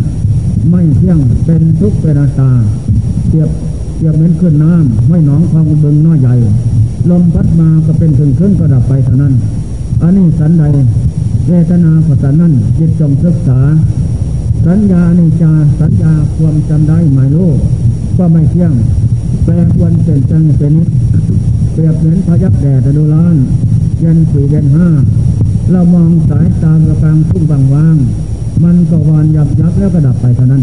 [0.70, 2.50] ไม่เที่ยงเป็นทุกข์เป็นตา
[3.28, 3.50] เทียบ
[3.96, 6.34] เทียบเหมือนขึ้นน้ำไม่หนองคลองบึงน้อยใหญ่
[7.10, 9.34] ลมพัดมาก็เป็นถึงขึ้นก็ดับไปเท่านั้น
[10.02, 10.64] อันนี้สันใด
[11.48, 13.60] เวทนาก็สันนั้นจิตจงศึกษา
[14.66, 17.50] สัญญาในจาสัญญาความจำได้หมายรู้
[18.18, 18.72] ก็ไม่เที่ยง
[19.44, 20.88] แปลควรเปลี่ยนแปลงเป็นนิด
[21.72, 23.36] เปรียบเหมือนพยักแดดฤดูร้อน
[23.98, 24.88] เย็นสี่เย็นห้า
[25.72, 27.96] เรามองสายตามระกลางทุ่งบางว่าง
[28.64, 30.62] มันก็วานยับยับแล้วก็ดับไปเท่านั้น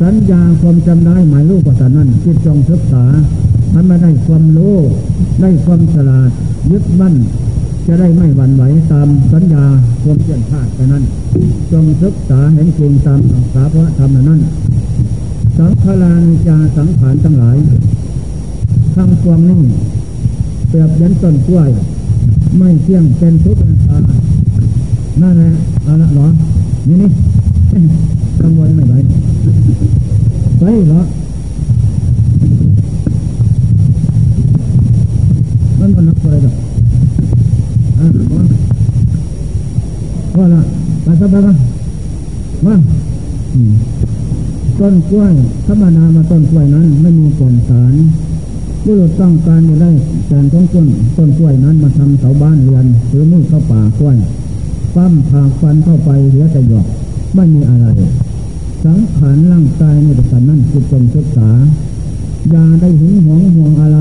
[0.00, 3.04] สัญญาความจำได้หมายรู้ก็แต่านั้นจิตจงศึกษา
[3.74, 4.76] มันม่ได้ความรู้
[5.40, 6.30] ได้ความฉลาด
[6.70, 7.14] ยึดมั่น
[7.86, 9.64] จะได้ไม่หวั่นไหวตามสัญญา
[10.02, 11.04] ความเปลี่ยนพลาดไปนั้น
[11.72, 14.40] จงศึกษาเห็นจริงตามสังสาพระธรรมนั้น
[15.58, 17.56] สังขารนิจาสังขารทั้งหลาย
[18.94, 19.62] ทั้งปวงนี้
[20.68, 21.70] เปรียบเหมือนต้นกล้วย
[22.58, 23.96] ไม่เที่ยงเป็นทุกข์เป็นตา
[25.22, 25.48] นั่นแหละ
[25.84, 26.26] เอาละหรอ
[26.88, 27.10] นี่นี่
[28.40, 28.94] กังวลไม่ไหว
[30.58, 31.00] ไปหรอ
[35.78, 36.54] มันมันนักอะไรดอก
[37.98, 38.42] อะมา
[40.38, 40.62] ว่าละ
[41.02, 41.54] ไปซะไปมา
[42.66, 42.74] มา
[44.78, 45.32] ต้นกล้วย
[45.66, 47.94] ธรรมนามาต้นกล้วยนั้น ไม่มีผลสาร
[48.84, 49.90] บุรุษต้องการจะได้
[50.26, 54.16] แสนของต้นต้นกล้วยนั้นมาทำเสาบ้านเรือนหรือมือเข้าป่ากล้วย
[54.94, 56.86] ปั้มผากฟันเข้าไปเหลือแต่หยอก
[57.34, 57.86] ไม่มีอะไร
[58.84, 61.50] สังขารร่างกายในประการนั้นคือจงศึกษา
[62.50, 63.98] อย่าได้หึงหวงห่วงอะไร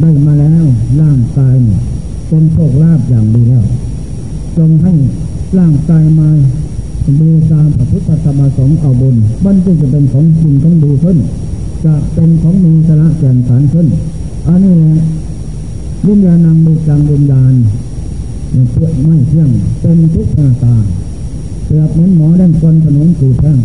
[0.00, 0.64] ได้มาแล้ว
[1.00, 1.56] ร่างกาย
[2.28, 3.64] เป็นโชคลาภอย่างดีแล้ว
[4.56, 4.92] จงให้
[5.58, 6.28] ร่างกายมา
[7.20, 11.18] ดูตามพระพุทธธรรมสงฆ์เอาบุญมันจึงจะเป็นของจริงของดีขึ้น
[11.84, 13.86] จะเป็นของมีสาระแก่นสารขึ้น
[14.48, 14.96] อันนี้แหละ
[16.06, 17.54] วิญญาณังบุจังวิญญาณ
[18.70, 20.74] เพื่อไม่เที่ยงเป็นทุกข์หน้าตา
[21.64, 23.58] เปรียบเหมือนหมอเล่นคนถนนสู่แท่ง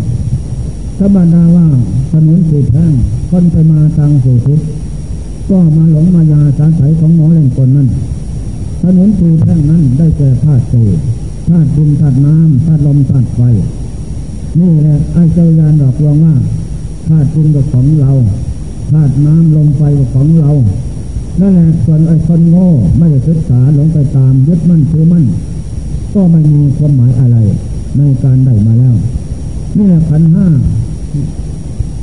[0.97, 1.67] ถ้าบรรดาว่า
[2.11, 2.91] ถนนสู่แท่ง
[3.29, 4.59] คนไปมาทางสู่ทิศ
[5.49, 7.87] ก็มาหลงมายาสาสัยของหมอเล่นคนนั้น
[8.81, 10.87] ถนนสู่แท่งนั้นได้แก่ธาตุสี่
[11.49, 13.39] ธาตุดินธาตุน้ำธาตุลมธาตุไฟ
[14.59, 16.35] นี่แหละไอ้เจ้ายานดอกรวงว่า
[17.07, 18.11] ธาตุดินกับของเรา
[18.91, 20.51] ธาตุน้ำลมไฟกับของเรา
[21.41, 25.25] นั่นแหละส่วนไอ้คนโง่ไม่ได้ศึกษาหลงไปตามยึดมั่นถือมั่น
[26.13, 27.37] ก็ไม่มีความหมายอะไร
[27.97, 28.95] ในการได้มาแล้ว
[29.77, 30.47] นี่แหละขันห้า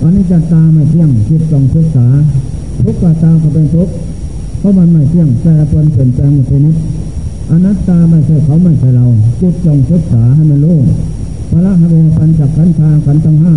[0.02, 2.06] อันนี้จะตาไม่เที่ยงคิดจงศึกษา
[2.82, 3.94] ทุกข์ตาก็เป็นทุกข์
[4.58, 6.76] เพราะมันไม่เที่ยงแปรปรวนเปลี่ยนแปลงอยู่นิด
[7.50, 9.06] อนัตตาไม่ใช่เขาไม่ใช่เรา
[9.40, 10.78] จิตจงศึกษาให้มันรู้
[11.50, 13.54] พระหเวปัญจขันธาขันธ์ทั้งห้า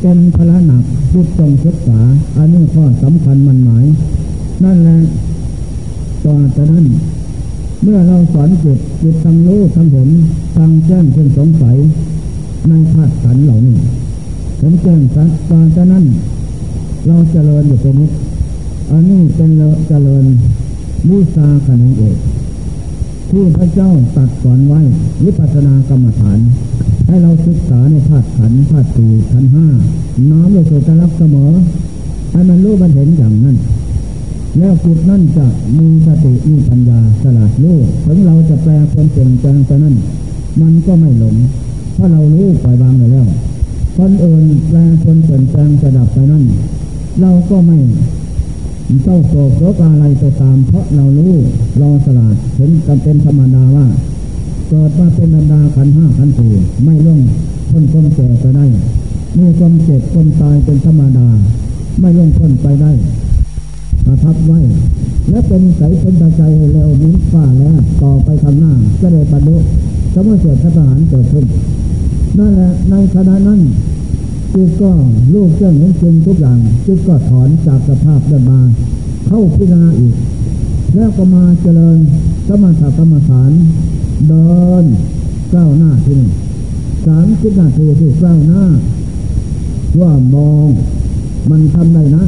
[0.00, 2.00] เป็นพระหนักจิตจงศึกษา
[2.36, 3.86] อันนี้ข้อสำคัญมันหมาย
[4.64, 4.98] นั่นแหละ
[6.24, 6.86] ต่อจากนั้น
[7.82, 10.08] เมื่อเราสอนจิตจิตทำรู้ทำเห็น
[10.56, 11.76] ทางแจ้งเพื่นสงสัย
[12.68, 13.76] ในธาตุขันเหล่านี้
[14.58, 16.04] เห็นแจ้งสัตตอนจากนั้น
[17.06, 18.10] เราเจริญอยู่ตรงนี้
[18.90, 19.50] อันนี้เป็น
[19.88, 20.24] เจริญ
[21.10, 22.16] วิสาขนังเอก
[23.30, 24.80] ที่พระเจ้าตัดสอนไว้
[25.24, 26.38] วิปัสสนากรรมฐาน
[27.06, 29.66] ให้เราศึกษาในธาตุขันธาตุสี่ขันห้า
[30.30, 31.50] น้อมลงสู่การรับเสมอ
[32.32, 33.56] ให้มันรู้มันเห็นอย่างนั้น
[34.58, 35.46] แล้วจิตนั่นจะ
[35.78, 39.96] มีสติมีปัญญาสลาดรู้ถึงเราจะแปลคนเปลี่ยนแปลงไปนั้น
[40.60, 41.36] มันก็ไม่หลง
[41.94, 43.26] เพราะเรารู้ปล่อยวางไปแล้ว
[43.96, 46.44] คนอื่นแปลคนเปลี่ยนแปลงจะดับไปนั้น
[47.20, 47.78] เราก็ไม่
[49.04, 51.34] เจ้าโศกโศกอะไรไปตาม เพราะเรารู้
[51.78, 53.86] เราสลาดเห็นกันเป็นธรรมดาว่า
[54.68, 56.52] เกิดมาเป็นบรรดาขันห้าขันสี่
[56.84, 57.20] ไม่ล่วง
[57.70, 58.66] พ้นความแก่ไปได้
[59.38, 61.28] มีความเจ็บความตายเป็นธรรมดา
[62.00, 62.92] ไม่ล่วงพ้นไปได้
[64.06, 64.60] ประทับไว้
[65.30, 66.42] และเป็นใสเป็นตาใจ
[66.74, 69.56] แล้วมิ้นฟ้าแล้วต่อไปทางหน้าจะได้บรรลุ
[70.14, 71.44] สมเสด็จทหารเกิดขึ้น
[72.38, 73.60] นั่นแหละในขณะนั้น
[74.54, 74.92] จิตก็
[75.34, 78.60] ลูกเรื่องเห็นจริงทุกอย่างจิตก็ถอนจากสภาพเดิมมา
[79.26, 80.14] เข้าพิจารณาอีก
[80.94, 81.98] แล้วก็มาเจริญ
[82.48, 83.50] สมถกรรมฐาน
[84.28, 84.84] เดิน
[85.50, 86.30] เก้าหน้าที่นี่
[87.06, 88.64] สามสิบนาทีที่เก้าหน้า
[90.00, 90.68] ว่ามอง
[91.50, 92.24] มันทำได้นะ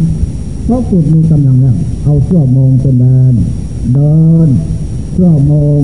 [0.65, 3.35] เพราะจิตมีกำลังแล้วเอาชั่วโมงเป็นแดน
[3.95, 4.49] เดิน
[5.17, 5.81] ชั่วโมง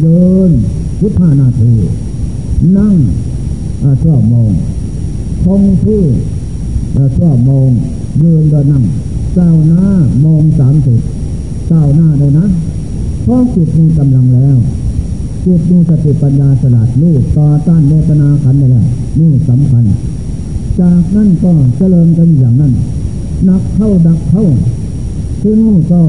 [0.00, 0.50] เดิน
[1.00, 1.74] สิบห้านาที
[2.76, 2.96] นั่ง
[4.02, 4.83] ชั่วมงคง
[5.44, 6.02] ที่
[7.16, 7.68] ชั่วโมง
[8.22, 8.84] ยืนเดินนั่ง
[9.34, 9.84] เจ้าหน้า
[10.24, 11.00] มองสามสิบ
[11.68, 12.46] เจ้าหน้าเลยนะ
[13.22, 14.56] เพราะจิตมีกำลังแล้ว
[15.44, 18.86] จิตมีสติปัญญาสลัดลูกต่อต้านเวทนาขันได้แล้ว
[19.18, 19.84] นี่สำคัญ
[20.80, 22.72] จากนั้นก็เจริญกันอย่างนั้น
[23.48, 24.44] นักเข้าดักเข้า
[25.40, 26.02] ที่นู่นก็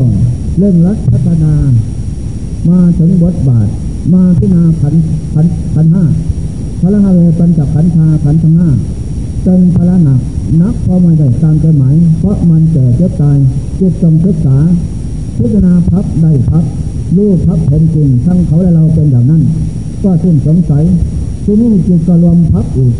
[0.57, 1.53] เร่งรัดพัฒนา
[2.69, 3.67] มาถึงบทบาท
[4.13, 4.93] มาพิจารณาขัน
[5.33, 6.03] ขันขันห้า
[6.81, 8.69] พระหาเวปัญจขันธาขันธ์ทั้งห้า
[9.47, 10.19] เป็นพระหนัก
[10.61, 13.37] นักพอไม่ได้ตามใจหมาย เพราะมันเกิดเจ็บตาย
[13.79, 14.57] จิตจงศึกษา
[15.37, 16.63] พิจารณาพับได้พับ
[17.15, 19.41] รู้พับเห็นจริงทั้งเขาและเราเป็นอย่างนั้น
[20.03, 20.83] ก็สิ้นสงสัย
[21.43, 22.93] ที่นี่จิตก็รวมพับอีก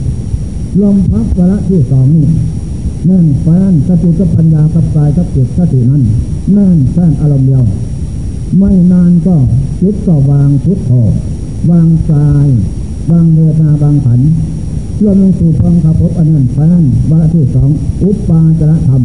[0.80, 2.28] รวมพับวาระที่สองนี่
[3.06, 6.04] แน่นแฟนสติกับปัญญากับกายกับจิตสตินั้น
[6.54, 7.64] แน่นแฟนอารมณ์เดียว
[8.58, 9.36] ไม่นานก็
[9.82, 10.92] จิตก็วางพุทโธ
[11.70, 12.48] วางกาย
[13.12, 14.22] วางเวทนาบางขัน
[15.02, 17.70] รวมลงสู่พองขับพบอันนั้นแฟนวาระที่สอง
[18.04, 19.04] อุปปาจระธรรม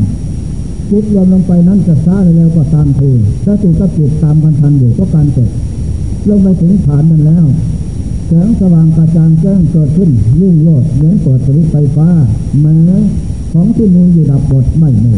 [0.90, 3.10] จิตรวมลงไปนั้นจะซาเร็วก็ตามที
[3.44, 5.50] สติกับจิตตามกันทันอยู่ก็การเกิด
[6.28, 7.46] ลงไปถึงฐานนั้นแล้ว
[8.26, 12.08] แสงสว่างกระจ่างแจ้งเกิดขึ้นรุ่งโรดเหมือนเปิดสวิตไฟฟ้า
[12.60, 12.76] แม้
[13.52, 15.16] ของที่มีอยู่ดับบทไม่เมื่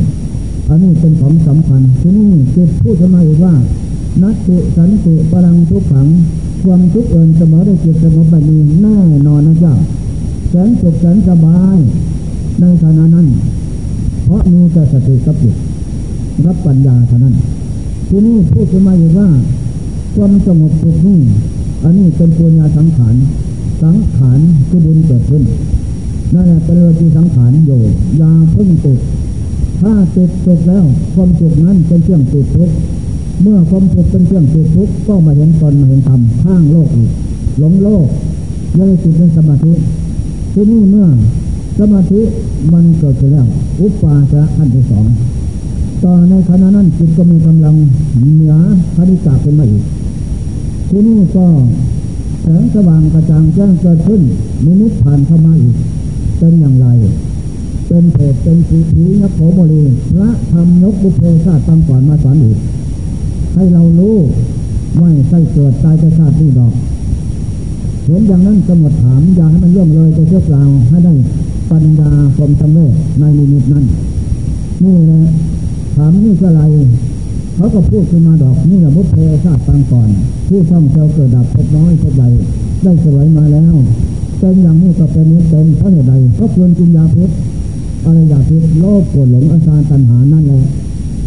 [0.69, 3.55] อันนี้เป็นของสำคัญที่นี่จิตพูดมาอีกว่า
[4.23, 6.07] นัตติสันติพลังทุกขัง
[6.63, 9.75] ความทุกข์เอินเสมอได้จิตสงบแบบนี้แน่นอนนะเจ้า
[10.55, 11.79] แสนสุขแสนสบาย
[12.61, 13.29] ในขณะนั้น
[14.25, 15.55] เพราะมีแต่สติกับจิต
[16.47, 17.35] รับปัญญาเท่านั้น
[18.09, 19.29] ที่นี่พูดขึ้นมาอีกว่า
[20.15, 21.21] ความสงบสุขนี่
[21.83, 23.15] อันนี้เป็นปัญญาสังขาร
[23.83, 24.39] สังขาร
[24.69, 25.43] คือบุญเกิดขึ้น
[26.35, 27.73] นั่นแหละเป็นเรื่องที่สังขารโย
[28.21, 28.99] ยาพึ่งติด
[29.81, 30.85] ถ้าติดสุขแล้ว
[31.15, 32.71] ความสุขนั้นเป็นเครื่องติดทุก
[33.43, 37.11] เมื่อความสุขเป็นเครื่องติดทุกก็มาเห็นตนมาเห็นธรรมข้างโลกอีก
[37.59, 38.07] หลงโลก
[38.79, 39.73] ยังติดเป็นสมาธิ
[40.53, 41.07] ที่นี่เมื่อ
[41.79, 42.21] สมาธิ
[42.73, 43.47] มันเกิดขึ้นแล้ว
[43.81, 45.07] อุปาจะอันที่สอง
[46.05, 47.75] ต่อในขณะนั้นจิตก็มีกำลัง
[48.35, 48.55] เหนือ
[48.95, 49.85] คณิกาเป็นมาอีก
[50.89, 51.47] ที่นี่ก็
[52.43, 54.21] แสงสว่างกระจ่างแจ้งเกิดขึ้น
[54.65, 55.77] มินิผ่านเข้ามาอีก
[56.39, 56.87] เป็นอย่างไร
[57.87, 59.83] เป็นเพศเป็นสีผีนักโขโมลี
[60.21, 62.59] ละทำนกบุเพชาตตั้งก่อนมาสอนอีก
[63.55, 64.17] ให้เรารู้
[64.99, 66.73] ไม่ใช่เกิดตายไปชาตินี้ดอก
[68.07, 71.15] เห็นอย่างนั้นกำหนดถามอย่าให้มันย่อมเลยไปเชื่อเปล่าให้ได้
[71.71, 73.85] ปัญญาความสำเร็จในนิมิตนั้น
[74.85, 75.21] นี่แหละ
[75.97, 76.63] ถามนี่ก็อะไร
[77.57, 80.09] เขาก็พูดขึ้นมาดอกนี่แหละมุเพชาติตังก่อน
[80.49, 82.29] ผู้ท่องเที่ยวเกิดดับพบน้อยพบใหญ่
[82.83, 83.75] ได้สวยมาแล้ว
[84.39, 87.31] เป็นอย่างนี้ก็เป็นนี้เป็นเพราะเหตุใดเพราะควรกินยาพิษ
[88.05, 90.63] อะไรยาพิษโลภโกรธหลงอาการตัณหานั่นแหละ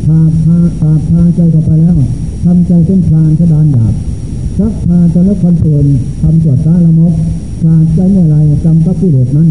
[0.06, 1.98] พาพาพาพาใจเข้าไปแล้ว
[2.44, 3.94] ทำใจเป็นพลานกระดานหยาบ
[4.58, 5.86] ชักพาจนละคนเตือน
[6.22, 7.14] ทำตรวจตาละมก
[7.64, 9.50] ขาดใจเมื่อไรจำกับผู้เดชนั้น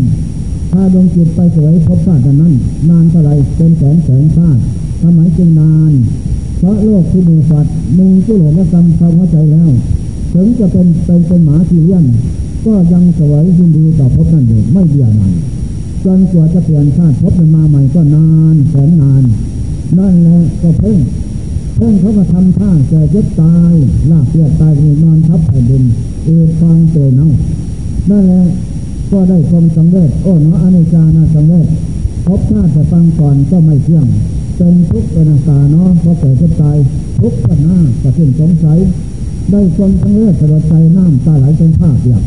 [0.73, 2.55] ถ้าดวงจิตไปสวยพบชาตินั้น
[2.91, 4.61] นานเท่าไรเป็นแสนแสนชาติ
[5.03, 5.93] ทำไมจึงนาน
[6.59, 9.71] เพราะโลกที่มีสัตว์มีผู้หลงและกรรมความเข้าใจแล้ว
[10.33, 12.05] ถึงจะเป็นเป็นเป็นหมาที่เลี้ยง
[12.67, 15.35] ก็ยังสวยยินดีต่อพบนั่นอยู่ไม่เบื่อหน่าย
[16.05, 19.23] จนกว่าจะเปลี่ยนชาติพบมันมาใหม่ก็นานแสนนาน
[19.99, 20.99] นั่นแหละก็เพิ่ง
[21.77, 23.75] เพ่งเขาก็ทำท่าแก่เจ็บตาย
[24.11, 24.73] ลากเลือดตาย
[25.03, 25.85] นอนทับแผ่นดิน
[26.25, 26.29] เอ
[26.61, 27.27] ฟังเตยเนา
[28.11, 28.43] นั่นแหละ
[29.11, 31.67] ก็ได้ความสำเร็จโอ้เนาะอนิจานาสำเร็จ
[32.27, 34.07] พบชาติแต่ฟังก่อนก็ไม่เที่ยง
[34.57, 36.77] เป็นทุกข์เป็นอาสาเนาะเพราะเกิดจ็บตาย
[37.21, 38.79] ทุกข์กันหน้าก็สิ้นสงสัย
[39.51, 42.23] ได้คนทั้งเลือดสลดใจน้ำตาไหลเป็นภาพอยาก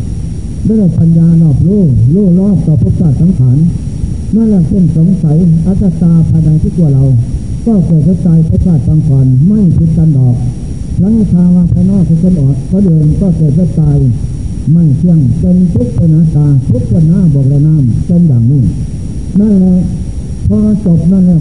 [0.65, 1.81] ได้ปัญญารอบรู้
[2.13, 3.57] รู้รอบต่อภพชาติสังขาร
[4.35, 7.03] นั่นแหละเส้นสงสัยอัตตาภายในที่ตัวเรา
[7.67, 10.35] ก็เกิดกระจายไปชาติสังขารไม่ผิดกันดอก
[10.99, 13.97] หลังทางวางภายนอกคือคนอดเขาเดินก็เกิดกระจาย
[14.71, 18.61] ไม่เที่ยงเป็นทุกข์เป็นหน้าตาทุกข์เป็นหน้าบอกเลน้ำเป็นอย่างนี้
[19.39, 19.75] นั่นแหละ
[20.47, 21.39] พอจบนั่นแหละ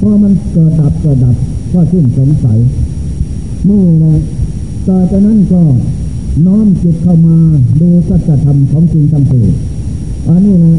[0.00, 1.36] พอมันเกิดดับเกิดดับ
[1.72, 2.58] ก็สิ้นสงสัย
[3.68, 4.14] นี่แหละ
[4.86, 5.62] ต่อจากนั้นก็
[6.46, 7.36] น้อมจิตเข้ามา
[7.80, 9.44] ดูสัจธรรมของจริงทั้งสี่
[10.28, 10.74] อันนี้นะ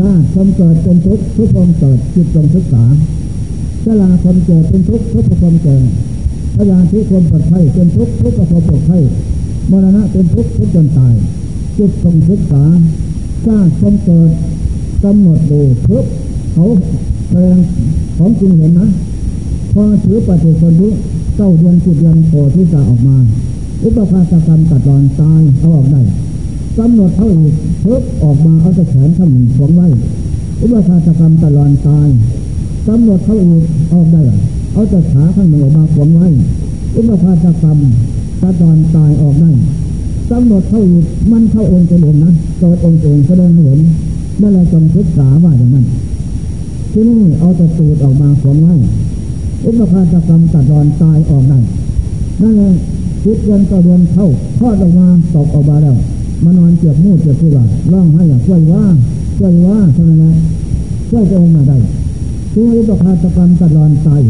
[0.00, 2.84] ราความเกิดเป็นทุกข์ทุกความเกิดจิตตรงศึกษา
[3.84, 5.82] ชลาความเกิดเป็นทุกข์ทุกความเกิด
[6.56, 9.02] พยานทุกความปลอดภัยเป็นทุกข์ทุกความปลอดภัย
[9.70, 11.14] มรณะเป็นทุกข์ทุกจนตาย
[11.76, 12.64] จิตตรงศึกษา
[13.46, 14.30] สร้างความเกิด
[15.04, 16.04] กำหนดดูเพื่อ
[16.52, 16.64] เขา
[17.28, 17.58] แสดง
[18.16, 18.88] ของจริงเห็นนะ
[19.72, 20.88] พอถือปฏิสนธิ
[21.36, 23.16] เก้าเดือนสิบเดือนโผล่ที่จะออกมา
[23.84, 26.00] อุปภาสกรรมตัดรอนตายเอาออกได้
[26.78, 29.86] กำหนดเท่าอีกเพิ่ออกมาเอาจะแขนข้างหนึ่งสวงไว้
[30.60, 32.08] อุปภาสกรรมตัดรอนตาย
[32.88, 34.22] กำหนดเท่าอีกออกได้
[34.72, 36.26] เอาจะขาข้างหนึ่งออกมาสวงไว้
[36.96, 37.78] อุปภาสกรรม
[38.42, 39.50] ตัดรอนตายออกได้
[40.30, 43.80] กำหนดเท่าอีกมันเข้าองค์จะเห็นนะเกิดองค์เองแสดงเห็น
[44.40, 45.86] นั่นแหละจงศึกษาว่าอย่างนั้น
[46.92, 48.74] ที่นี่เอาจะตูดออกมาสวงไว้
[49.64, 51.58] อุปภาสกรรมตัดรอนตายออกได้
[52.42, 52.74] นั่นเอง
[53.22, 54.26] คิดเงินต่อเดือนเข้า
[54.58, 55.96] ทอดออกมาตกออกมาแล้ว
[56.44, 58.84] มานอนเจ็บมูดเจ็บที่ว่าร้องให้อยากช่วยว่า
[59.38, 60.34] ช่วยว่าเท่านั้นแหละ
[61.10, 61.76] ช่วยตัวเองมาได้
[62.52, 64.20] ถึงอุปภาสกรรมตัดรอนตาย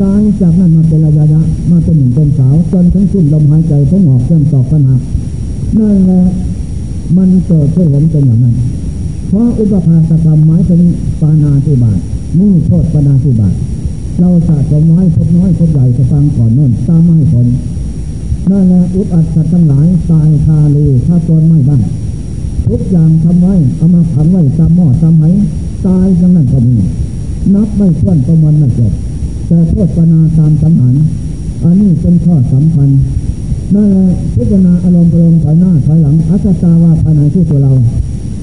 [0.00, 4.96] ตายจากนั้นมาเป็นระยะยะมาเป็นหนุ่มเป็นสาวจนทั้งสิ้นลมหายใจทั้งหอกเริ่มตอกปัญหา
[5.78, 6.22] นั่นแหละ
[7.16, 8.54] มันเกิดขึ้นเห็นเป็นอย่างนั้น
[9.28, 10.80] เพราะอุปภาสกรรมหมายถึง
[11.20, 11.98] ปานาธิบาต
[12.38, 13.54] นี่โทษปานาธิบาต
[14.20, 17.46] เราสะสมน้อยพบน้อยพบใหญ่จะฟังก่อนนั่นตามไม่ผล
[18.50, 21.78] นั่นแหละอุปอัตสัตทั้งหลายตายคาลูถ้าตนไม่ได้
[22.68, 25.24] ทุกอย่างทำไว้เอามาขังไว้ตามหม้อตามไห
[25.86, 26.76] ตายทั้งนั้นก็มี
[27.54, 28.92] นับไม่ถ้วนประมวลไม่จบ
[29.46, 30.94] แต่โทษปนาตามสำหัน
[31.62, 32.88] อันนี้เป็นข้อสำคัญ
[33.74, 37.72] นั่นแหละพิจารณาอารมณ์ประโลมถอยหน้าถอยหลังอัตตาว่าภายในที่ตัวเรา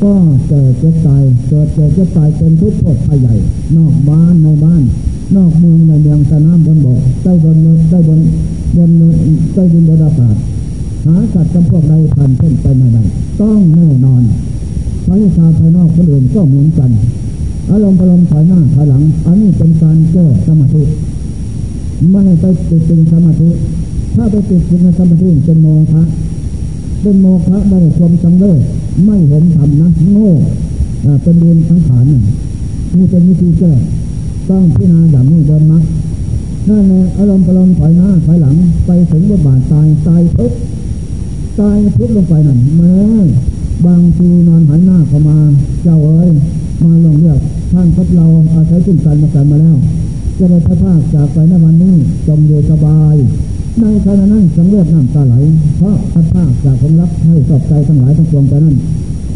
[0.03, 0.13] ก็
[0.47, 3.35] เกิดเจ็บตายเกิดเกิดเจ็บตายเป็นทุกข์โทษภัยใหญ่
[3.75, 4.83] นอกบ้านในบ้าน
[5.35, 7.57] นอกเมืองในเมืองสนามบนบกใต้บน
[7.89, 8.19] ใต้บน
[8.77, 8.89] บน
[9.53, 10.35] ใต้ดินบนอากาศ
[11.05, 13.03] หาสัตว์จำพวกใดผ่านพ้นไปไม่ได้
[13.39, 14.23] ต้องแน่นอน
[15.05, 16.91] พระชาภายนอกคนอื่นก็เหมือนกัน
[17.69, 20.83] อารมณ์ประลมถอยหน้าถอยหลัง อันนี้เป็นการแก้สมาธิ
[22.09, 23.49] ไม่ให้ไปติดตึงสมาธิ
[24.15, 26.03] ถ้าไปติดตึงสมาธิเป็นโมฆะ
[27.01, 28.57] เป็นโมฆะได้ความจังเลย
[29.05, 30.29] ไม่เห็นธรรมนะโง่
[31.23, 32.05] เป็นเรียนทั้งฐาน
[32.95, 33.71] นี่เป็นวิธีแก้
[34.49, 35.83] ต้องพิจารณาอย่างนี้เดินมัก
[36.69, 40.51] นั่นแหละอารมณ์ประลมถอยหน้าถอยหลังไปถึงบทบาทตายตายทุบ
[41.59, 42.95] ตายทุบลงไปนั่นแม้
[43.85, 45.37] บางทีนอนหายหน้าเข้ามา
[45.83, 46.31] เจ้าเอ้ย
[46.83, 47.39] มาลงเรียก
[47.73, 49.75] ท่านพบเราอาศัยจุ่มกันมากันมาแล้ว
[50.37, 51.95] จะได้พระภาคจากไปในวันนี้
[52.27, 53.15] จมอยู่สบาย
[53.79, 55.35] ในขณะนั้นสังเวชน้ำตาไหล
[55.77, 58.75] เพราะพระภาคจากผมรักให้สอบใจทั้งหลายทั้งปวงไปนั้น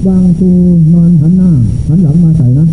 [0.08, 0.50] บางที
[0.94, 1.52] นอนหันหน้า
[1.88, 2.68] หันหลังมาใส่นะ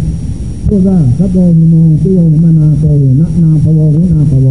[0.67, 2.85] พูดว่าสัพโดมิโมปิโยมานาโต
[3.21, 4.49] นะนาภวหุนาภว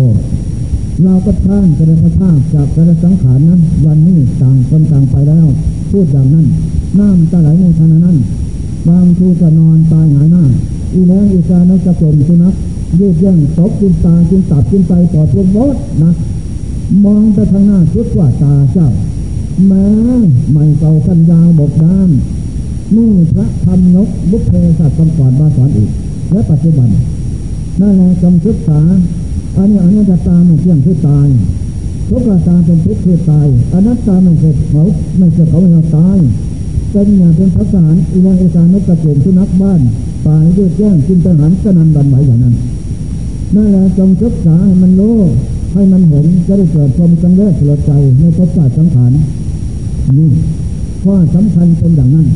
[1.03, 5.47] เราก็ท่านจะได้พระภาคจากกระสังขารนั้น วันนี้ต่างคนต่างไปแล้ว
[5.91, 6.45] พูดอย่างนั้น
[6.99, 8.17] น้ำตาไหลในขณะนั้น
[8.89, 10.43] บางทีก็นอนตายหายหน้า
[10.93, 12.53] อีแรงอีกานักจะเป็นสุนัข
[12.99, 16.11] ยืดเย่งตกกินตากินตับกินไตต่อตัวบดนะ
[17.05, 18.89] มองไปทางหน้าชุดว่าตาเจ้า
[19.67, 19.87] แม้
[20.51, 21.99] ไม่เก่ากันยาวบกด้า
[22.95, 25.89] นี่พระธรรมนกบุพเพสัตว์คำก่อนมาสอนอีก
[26.31, 26.89] และปัจจุบัน
[27.81, 28.81] นั่นแหละจงศึกษา
[29.57, 31.27] อันนี้อนัตตาไม่เที่ยงคือตาย
[32.09, 34.83] ทุกข์ตาเป็นทุกข์คือตายอนัตตาไม่เกิดเขา
[35.17, 36.17] ไม่เกิดเขาไม่ตาย
[36.91, 39.81] เป็นอย่างเป็นพระสารอีวันเอกานกกระเกมสุนักบ้าน
[40.25, 42.55] ป่ายืดแย่งกินทหารกนันบันไหวอย่างนั้น
[43.55, 45.17] นั่นแหละจงศึกษาให้มันรู้
[45.73, 49.11] ให้มันเห็นจะได้เกิดความจังเลิศสลดใจในภพชาติสังขาร
[50.19, 50.29] นี่
[51.03, 52.27] ข้อสำคัญเป็นอย่างนั้น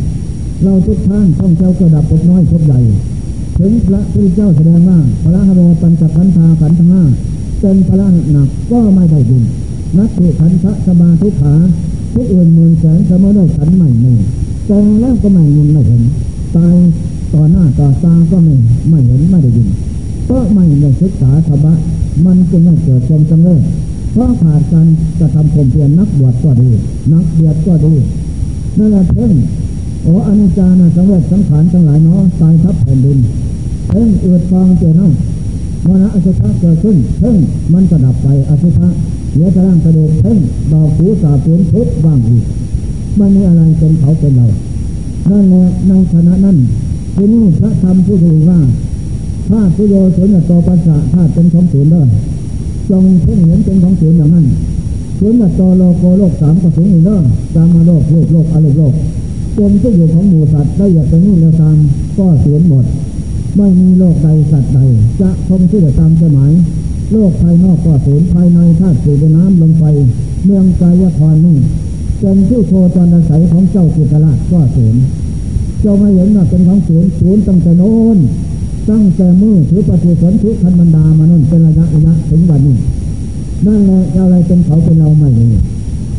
[0.64, 2.80] เราทุกท่านต้องเจ้ากระดับพบน้อยพบใหญ่
[3.60, 7.04] ถึงพระพุทธเจ้าแสดงว่าพระฮโรปัญจขันธาขันธ์ทางห้า
[7.62, 9.44] เป็นพระหนักก็ไม่ได้บุญ
[9.98, 11.54] นักเทขันธสมาทุขา
[12.14, 14.18] ทุกอื่นหมื่นแสนสมโนขันใหม่หนึ่ง
[14.68, 16.04] แต่แล้วก็ไม่ยินไม่เห็น
[16.56, 16.76] ตาย
[17.34, 18.56] ต่อหน้าต่อตาก็ไม่
[18.90, 19.68] ไม่เห็นไม่ได้ยิน
[20.26, 21.74] เพราะไม่ได้ศึกษาธรรมะ
[22.26, 23.62] มันจึงไม่เกิดความจำเริญ
[24.14, 24.88] เพราะขาดการ
[25.20, 26.72] กระทำความเพียรนักบวชก็ดี
[27.14, 27.94] นักเบียดก็ดี
[28.78, 29.32] นั่นแหละเพ่ง
[30.04, 33.20] โอ้อนิจจานะสังเวชสังขารทั้งหลายเนาะตายทับแผ่นดิน
[33.90, 35.12] เพ่งเอือดฟองเจอเนาะ
[35.86, 37.38] มรณะอสุภะเกิดขึ้นเพ่ง
[37.74, 38.88] มันจะดับไปอสุภะ
[39.34, 40.38] เดี๋ยวจะร่างกระดูกเพ่ง
[40.74, 42.44] ดอกหูสาบสวนทุบว่างอีก
[43.20, 44.48] มันมีอะไรเป็นเขาเป็นเรา
[45.30, 46.58] นั่นแหละในขณะนั้น
[47.16, 48.60] ที่นี่พระธรรมผู้ดูว่า
[49.50, 52.04] ธาตุพุโยสุญญโตปัสสะธาตุเป็นของศูนย์เด้อ
[52.90, 54.46] จงเพ่งเห็นเป็นของศูนย์อย่างนั้น
[55.20, 57.18] ศูนย์โตโลโกโลกสามก็สูงอีกเด้อ
[57.56, 58.94] กามาโลกโลกโลกอโลกโลก
[59.60, 61.78] เป็นที่อยู่ของหมูสัตว์ได้อยากเป็นนี่แล้วตาม
[62.18, 62.86] ก็ศูนหมด
[63.58, 64.80] ไม่มีโลกใดสัตว์ใด
[65.22, 66.52] จะคงที่จะตามสมัย
[67.12, 69.86] โลกภายนอกก็ศูนย์ภายในธาตุสี่เป็นน้ำลงไป
[70.46, 71.58] เมืองกายพรนี่
[72.20, 75.02] เป็นที่โคจรอาศัยของเจ้ากิตราชก็ศูนย์
[75.82, 78.18] เจ้าไม่เห็นว่าเป็นของศูนย์ศูนตั้งแต่โน้น
[78.90, 82.78] ตั้งแต่มือถือปฏิสนธิคันบรรดามานั่นเป็นระยะระยะถึงวันนี้
[83.66, 85.52] นั่นแหละอะไรเป็นเขาเป็นเราไม่รู้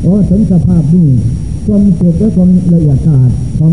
[0.02, 1.08] โอ้ถึงสภาพนี้
[1.70, 3.72] ความสุขและความละเอียดศาสตร์ของ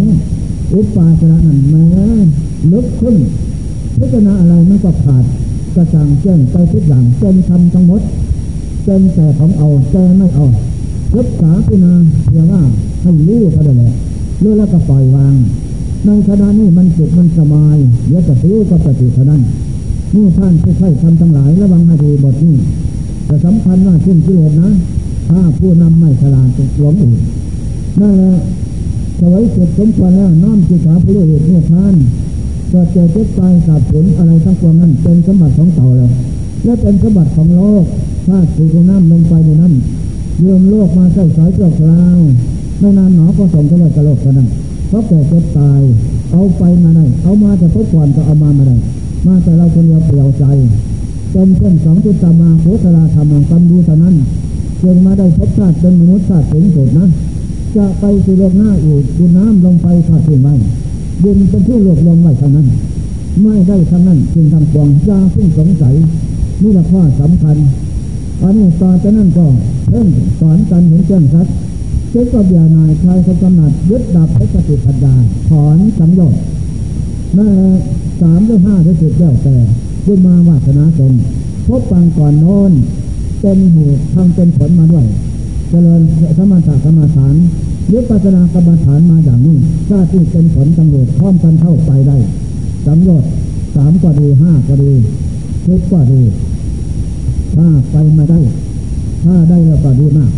[0.74, 1.86] อุปาสนะนั้นแม้
[2.72, 3.16] ลึกขึ้น
[3.98, 5.24] พิจารณาอะไรมันก็ขาด
[5.76, 8.02] กระจ่างแจ้งไปทุกอย่างจนทำทั้งหมด
[8.84, 10.46] เป็นแต่ของเอาแต่ไม่เอา
[11.14, 11.93] ศึกษาพิจารณา
[12.26, 12.62] เพียงว่า
[13.02, 13.93] ให้รู้เท่านั้นแหละ
[14.43, 15.36] รู้แล้วก็ปล่อยวาง
[16.06, 17.78] ในขณะนี้มันสุขมันสบาย
[18.08, 19.41] เดี๋ยวจะรู้ก็ปฏิเท่านั้น
[20.16, 22.56] นี่ท่านผู้ใช้ทำทั้งหลายระวังให้ดีบทนี้
[23.26, 24.70] แต่สำคัญว่าขึ้นกิเลสนะ
[25.30, 27.20] ถ้าผู้นำไม่ฉลาดจะหลงอีก
[28.02, 28.36] นั่นแหละ
[29.20, 31.96] สวยสุดสมควรแล้วน้อมจิตหาผู้รู้เหตุเนี่ยท่าน
[32.72, 36.12] ก็เจอเจ็บตายสับสนอะไรทั้งปวงนั้นเป็นสมบัติของเต่าแล้ว
[36.66, 37.86] และเป็นสมบัติของโลก
[38.28, 39.74] ถ้าสูบน้ำลงไปในนั้น
[40.39, 42.20] เยื่อมโลกมาใส่สายเกลียวกลาว
[42.80, 44.48] ไม่นานหนอก็ส่งกระโหลกกระโหลกกันนั้น
[44.88, 45.82] เพราะแก่เจ็บตาย
[46.32, 48.76] เอาไปมาได้เอามาแต่ทดก่อนก็เอามามาได้
[49.28, 50.46] มาแต่เราคนเดียวเปลี่ยวใจ
[51.32, 54.16] เป็นเส้นสองจุดตามาโคตราธรรมกรรมดูเท่นั้น
[54.82, 57.08] จนมาได้พบชาติเป็นมนุษย์ชาติสูงสุดนะ
[57.78, 60.53] จะไปสู่โลกหน้าอีกดูน้ำลงไปทอดทิ้งไว้
[61.23, 62.67] ดินเป็นที่รวบรวมไว้เท่านั้น
[63.43, 65.95] ไม่ได้ทั้งนั้นจึงทำกวงยาเพิ่งสงสัย
[66.61, 67.57] นี่แหละข้อสำคัญ
[68.41, 69.45] อันนี้ตอนจากนั้นก็
[69.88, 70.07] เพิ่ม
[70.39, 71.47] สอนกันเห็นแจ้งชัด
[72.11, 75.15] เจ้าก็เบียนายคลายความกำหนัดยึดดับเพชรติปัญญา
[75.49, 76.34] ถอนสัมยศ
[77.38, 77.71] นั่นแหละ
[78.21, 79.55] สามหรือห้าหรือสิบแล้วแต่
[80.05, 81.13] บุญมาวาสนาตน
[81.67, 82.71] พบปังก่อนโน้น
[83.41, 85.05] เป็นเหตุทำเป็นผลมาด้วย
[85.69, 86.01] เจริญ
[86.38, 87.36] สมถะกรรมฐาน
[87.92, 89.58] ยึดปัจนากรรมฐานมาอย่างนี้
[89.90, 92.18] ชาที่เป็นผลตำรวจพร้อมกันเข้าไปได้
[92.86, 93.24] สัมยศ
[93.76, 94.94] สามก็ดีห้าก็ดี
[95.66, 96.22] สิบก็ดี
[97.56, 98.40] ถ้าไปไม่ได้
[99.24, 100.32] ถ้าได้แล้วก็ดีมาก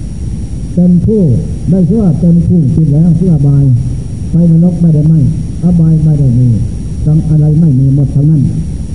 [0.75, 1.21] เป็นผู้
[1.69, 3.65] ได้ชื่อว่าเป็นผู้คิดแล้วเพื่อบาย
[4.31, 5.19] ไปนรกไม่ได้ไม่
[5.63, 6.49] อบายไม่ได้มี
[7.05, 8.41] สังอะไรไม่มีหมดทั้งนั้น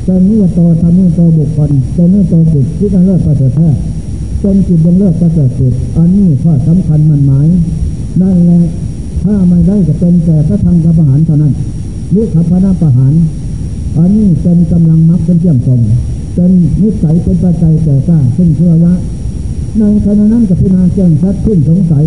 [0.05, 3.69] เป็นนิยโตทำนิยโตบุคคลเป็นนิยโตบุตรที่จะเลิศประเสริฐแท้
[4.41, 7.49] เป็นจิตยังเลิศประเสริฐสุดอันนี้ข้อสำคัญมันหมาย
[8.21, 8.61] นั่นแหละ
[9.25, 11.53] ถ้าไม่ได้ก็เป็นแต่พระทางกระหารเท่านั้น
[12.11, 13.13] หรือขับพระนาประหาร
[13.99, 15.81] อันนี้เป็นกำลังมักเป็นเที่ยมตรง
[16.35, 16.51] เป็น
[16.83, 18.95] นิสัยเป็นปัจจัยแก่กล้าขึ้นเชื่อละ
[19.79, 22.05] ในขณะนั้นกับพินาแจ้งชัดขึ้นสงสัย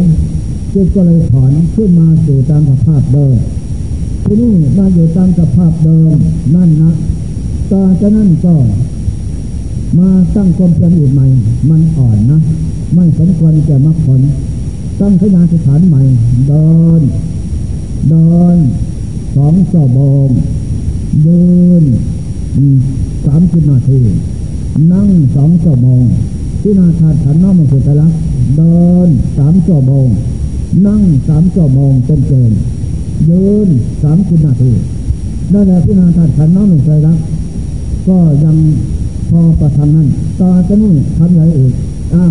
[0.74, 3.36] จิตก็เลยถอนขึ้นมาสู่ตามสภาพเดิม
[4.26, 6.16] ที่นี่มาอยู่ตามสภาพเดิม
[6.56, 6.92] นั่นนะ
[7.72, 8.56] ต่อจากนั้นก็
[10.00, 11.28] มาตั้งความเพียรอีกใหม่
[11.70, 12.40] มันอ่อนนะ
[12.94, 14.22] ไม่สมควรแก่มรรคผล
[15.00, 16.02] ตั้งขยาสถานใหม่
[16.48, 17.02] เดิน
[18.10, 18.58] เดิน
[19.36, 20.30] สองสอบง
[21.24, 21.46] เดิ
[21.82, 21.84] น
[23.26, 24.02] สามสิบนาที
[24.92, 26.04] นั่งสองชั่วโมง
[26.62, 28.08] ที่นาคาขันน้อมสุตละ
[28.58, 30.08] เดินสามชั่วโมง
[30.88, 32.52] นั่งสามชั่วโมงเต็มเต็ม
[33.30, 33.70] ยืน
[34.04, 34.72] สามสิบนาที
[35.54, 37.14] นั่นแหละที่นาคาขันน้อมสุตละ
[38.08, 38.58] ก็ยัง
[39.30, 40.08] พอประทังนั้น
[40.40, 41.74] ต่อจะนี่ทำอะไรอีก
[42.14, 42.24] อะ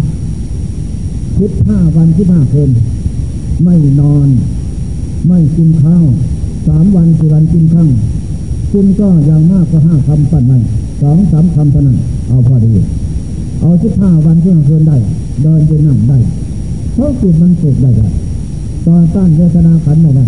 [1.38, 2.70] คิดห้าวันคิดห้าคืน
[3.64, 4.28] ไม่นอน
[5.28, 6.04] ไม่กินข้าว
[6.66, 7.90] สามวันสี่วันกินข้าว
[8.72, 10.52] กินก็อย่างมากก็ห้าคำปั่นไป
[11.00, 12.72] สองสามคำเท่านั้นเอาพอดี
[13.60, 14.96] เอาสิบห้าวันที่ห้าคืนได้
[15.42, 16.18] เดินยืนนั่งได้
[16.92, 18.08] เพราะจิตมันสุกได้ได้
[18.86, 20.26] ต่อต้านเวทนาขันไม่ได้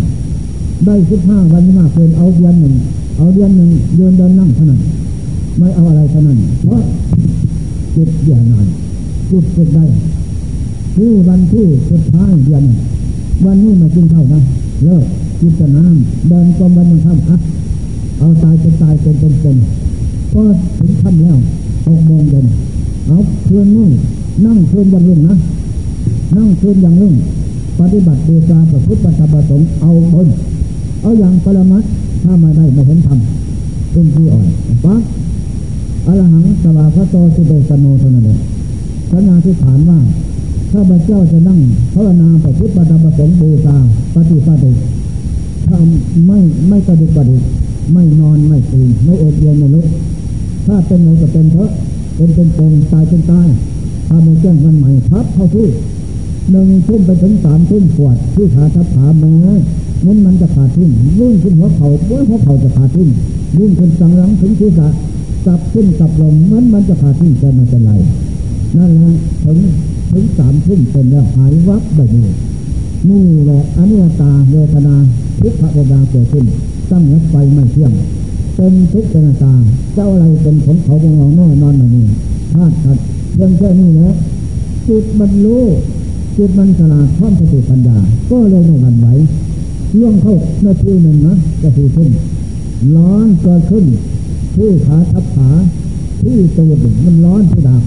[0.86, 2.74] ได้สิบห้าวันที่ห้าคืนเอาเดือนหนึ่ง
[3.18, 4.80] เอาเดือนหนึ่งเดินเดินนั่งเท่านั้น
[5.58, 6.82] ไม่เอาอะไรเท่านั้นเพราะ
[7.94, 8.66] จิตเดียวนาน
[9.30, 9.84] จิตสุดได้
[10.96, 12.64] ที่วันที่สุดท้ายเดือน
[13.44, 14.40] วันนี้มากินข้าวนะ
[14.84, 15.04] เลิก
[15.40, 17.40] กินแต่น้ำเดินกลมวันยังค่ำอัด
[18.18, 19.56] เอาตายเป็นตายเป็นเป็นเป็น
[20.32, 20.42] ก็
[20.78, 21.38] ถึงค่ำแล้ว
[21.86, 22.46] หกโมงเย็น
[23.06, 23.16] เอา
[23.46, 23.88] คืนนี้
[24.44, 25.36] นั่งคืนยังรุ่งนะ
[26.36, 27.14] นั่งคืนยังรุ่ง
[27.80, 30.28] ปฏิบัติบูชาพระพุทธธรรมประสงค์เอาบน
[31.02, 31.84] เอาอย่างปรมัต
[32.22, 33.18] ถ้ามาได้มาเห็นธรรม
[33.94, 34.46] ตุ้มที่อ่อน
[34.84, 35.02] ปั๊บ
[36.06, 38.38] อรหังสวาพระโตสุโดสโนเท่านั้นเอง
[39.10, 39.98] สัญญาที่ฐานว่า
[40.72, 41.60] ข้าพเจ้าจะนั่ง
[41.94, 43.76] ภาวนาพระพุทธธรรมประสงค์บูชา
[44.14, 44.72] ปฏิปฏิ
[45.68, 46.38] ทำไม่
[46.68, 47.36] ไม่ปฏิปฏิ
[47.92, 49.86] ไม่นอนไม่ตื่นไม่เอดเย็นไม่ลุก
[50.66, 51.70] ถ้าเป็นไหนก็เป็นเถอะ
[52.16, 53.48] เป็นเป็นเป็นตายเป็นตาย
[54.08, 55.68] ถ้าไม่แจ้งวันใหม่ทับเข้าที่
[56.50, 59.32] หนึ่งทุ่มไปถึงสามทุ่มปวดที่ขาทับขาแม้
[60.04, 63.08] นั้นมันจะขาดทิ้งรุ่งขึ้นหัวเข่าเมื่อหัวเข่าจะขาดทิ้ง
[63.58, 64.88] รุ่งขึ้นสังหลังถึงศีรษะ
[65.44, 67.92] สับขึ้นสับลงนั้นมันจะขาดทิ้งจะไม่เป็นไร
[68.76, 69.12] นั่นแหละ
[69.44, 69.58] ถึง
[70.10, 72.26] ถึงสามทุ่มเป็นแล้วหายวับแบบนี้
[73.08, 74.94] นี่แหละอนิจตาเวทนา
[75.40, 76.44] ทุกขเวทนาเกิดขึ้น
[76.90, 77.92] ตั้งนับไปไม่เที่ยง
[78.56, 79.54] เป็นทุกข์เป็นตา
[79.94, 82.04] เจ้าอะไรเป็นผลเขาของเราแน่นอนแบบนี้
[82.52, 82.98] ธาตุขัด
[83.40, 84.14] ยังแค่นี้นะ
[84.88, 85.64] จิตมันรู้
[86.36, 87.98] จิตมันฉลาดพร้อมสติปัญญา
[88.30, 89.08] ก็เลยไม่หวั่นไหว
[89.98, 92.08] ล่วงเข้านาทีหนึ่งนะจะทีขึ้น
[92.96, 93.84] ร้อนเกิดขึ้น
[94.56, 95.50] ที่ขาทับขา
[96.20, 96.70] ที่ตัว
[97.04, 97.82] มันร้อนที่ดาบ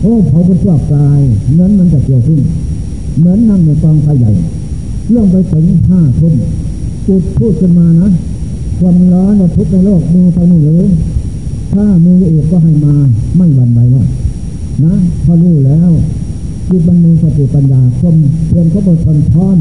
[0.00, 1.20] โอ้เผาเป็นชั่วกาย
[1.56, 2.40] เนั้นมันจะเกี่ยวขึ้น
[3.18, 4.32] เหมือนนั่งในกองไฟใหญ่
[5.08, 6.34] เรื่องไปถึงห้าทุ่ม
[7.06, 8.08] จุดพูดขึ้นมานะ
[8.78, 10.82] ความร้อนในทุกในโลกมีเท่านี้หรือ
[11.74, 12.94] ถ้ามีอีกก็ให้มา
[13.36, 14.06] ไม่หวั่นไหวแล้ว
[14.84, 14.94] นะ
[15.24, 15.90] พอรู้แล้ว
[16.68, 18.14] จิตมันมีสติปัญญาคม
[18.46, 19.58] เพียรเขาบทนพร้อม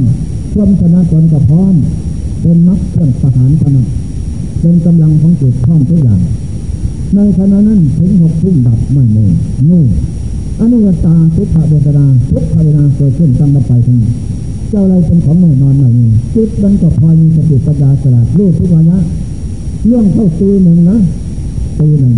[0.54, 1.76] ความชนะตนกับพร้อม
[2.42, 3.88] เป็นมักเครื่องประหารขนาด
[4.62, 6.22] เป็นกำลังของจิตพร้อมทุกอย่าง
[7.16, 9.28] ในขณะนั้นถึงหกทุ่มดับไม่เมื่
[9.70, 9.84] นู่
[10.60, 13.98] อนุวตาทุกขเวทนาทุกขเวทนาเกิดขึ้นตั้งไปทั้ง
[14.70, 19.00] เจ้าอะไรเป็นของแน่นอนไม่มีจิตมันก็พอยมีสติปัญญาสลัดรู้ทุกวายะ
[19.88, 20.98] เรื่องเข้าตีหนึ่งนะ
[21.80, 22.14] ตีหนึ่ง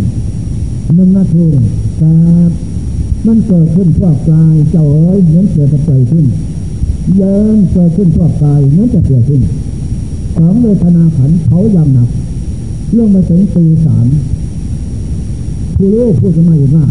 [0.96, 1.46] หนึ่งนาที
[1.98, 2.12] แต่
[3.28, 6.26] มันเกิดขึ้นทั่วกายเจ้าเอ๋ยเหมือนเกิดจะเกิดขึ้น
[7.16, 9.42] เยินเกิดขึ้นทั่วกายเหมือนจะเกิดขึ้น
[10.36, 12.10] สองเวทนาขันเขายำหนัก
[12.94, 14.06] เรื่องมาถึงตีสาม
[15.78, 16.86] ผู้รู้ผู้สมัยว่า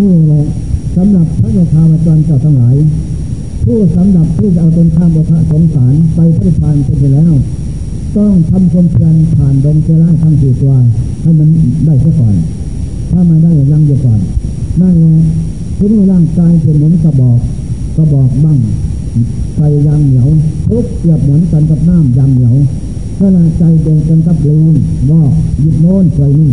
[0.00, 0.44] นี่แหละ
[0.96, 2.76] สำหรับพระโยคาวจรเจ้าทั้งหลาย
[3.64, 7.32] ผู้สำหรับผู้จะเอาตนข้ามโลภะสงสารไปพิพานไปแล้ว
[8.16, 10.74] ต้องทำความเพียรผ่านดงเจริญทั้งสี่ตัว
[11.22, 11.48] ให้มัน
[11.84, 12.34] ได้ซะก่อน
[13.10, 14.20] ถ้าไม่ได้ยังอยู่ก่อน
[14.80, 15.14] นั่นแหละ
[15.78, 17.38] ที่นี่ร่างกายเป็นเหมือนกระบอก
[17.96, 18.58] กระบอกบ้าง
[19.54, 20.28] ไฟยางเหนียว
[20.68, 22.54] ทุกเกียบเหมือนกันกับน้ำยางเหนียว
[23.18, 24.74] ขณะใจเดินกันกับลืม
[25.10, 25.22] ว่า
[25.60, 26.50] หยิบโน้นไฟนี่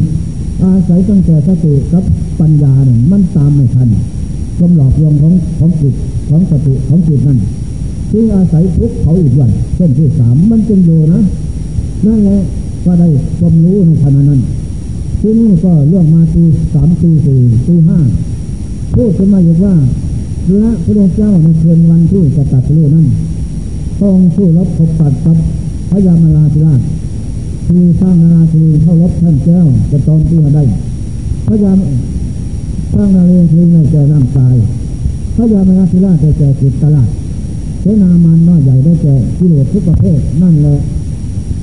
[0.64, 2.04] อาศัยตั้งแต่สติกับ
[2.40, 3.90] ปัญญาเนี่ยมันตามไม่ทัน
[4.58, 5.94] ความหลอกลวงของของจิต
[6.30, 7.40] ของสติของจิตนั่น
[8.12, 11.22] ที่อาศัยทุกเขาอีกวันเส้นที่สามมันจึงอยู่นะ
[12.06, 12.40] นั่นแหละ
[12.86, 13.08] ก็ได้
[13.40, 14.42] ความรู้ในขณะนั้น
[15.20, 16.44] ที่นี่ก็เรื่องมาตี
[16.74, 18.00] สามตีสี่ตีห้า
[18.96, 19.76] พูดขึ้นมาอีกว่า
[20.48, 23.08] พระพุทธเจ้าในคืนวันที่จะตัดรู้นั้น
[24.02, 25.38] ต้องสู้รบขบปัดกับ
[25.90, 26.82] พระยามาลาธิราช
[27.68, 30.64] ที่สร้างนาราธีเข้ารบท่านแก้วจะตอนที่มาได้
[31.48, 31.74] พระยา
[32.94, 34.56] สร้างนาเรียนทีในแก่น้ำตาย
[35.36, 37.10] พระยามาลาธิราชได้แก่จิตตลาด
[37.82, 40.76] เสนามันน้อยใหญ่ได้แก่กิเลสทุกประเภทนั่นแหละ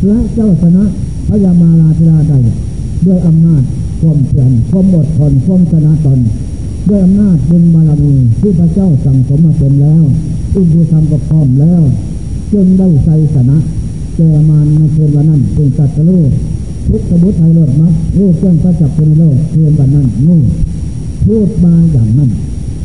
[0.01, 0.85] พระเจ้าชนะ
[1.29, 2.39] พระยามาลาธิราชได้
[3.07, 3.63] ด้วยอำนาจ
[4.01, 6.19] ความเพียรความอดทนความชนะตน
[6.89, 10.03] ด้วยอำนาจบุญบารมีที่พระเจ้าสั่งสมมาเต็มแล้ว
[10.55, 11.83] อุปธรรมก็พร้อมแล้ว
[12.53, 13.59] จึงได้ใจชนะ
[14.21, 16.23] เจอมานในคืนวันนั้นจึงตัดสู้
[16.89, 20.39] ทุกสมุทไทยโลดมักรูปเจ้าพระจับเป็นโลกคืนวันนั้นนู่
[21.25, 22.31] พูดมาอย่างนั้น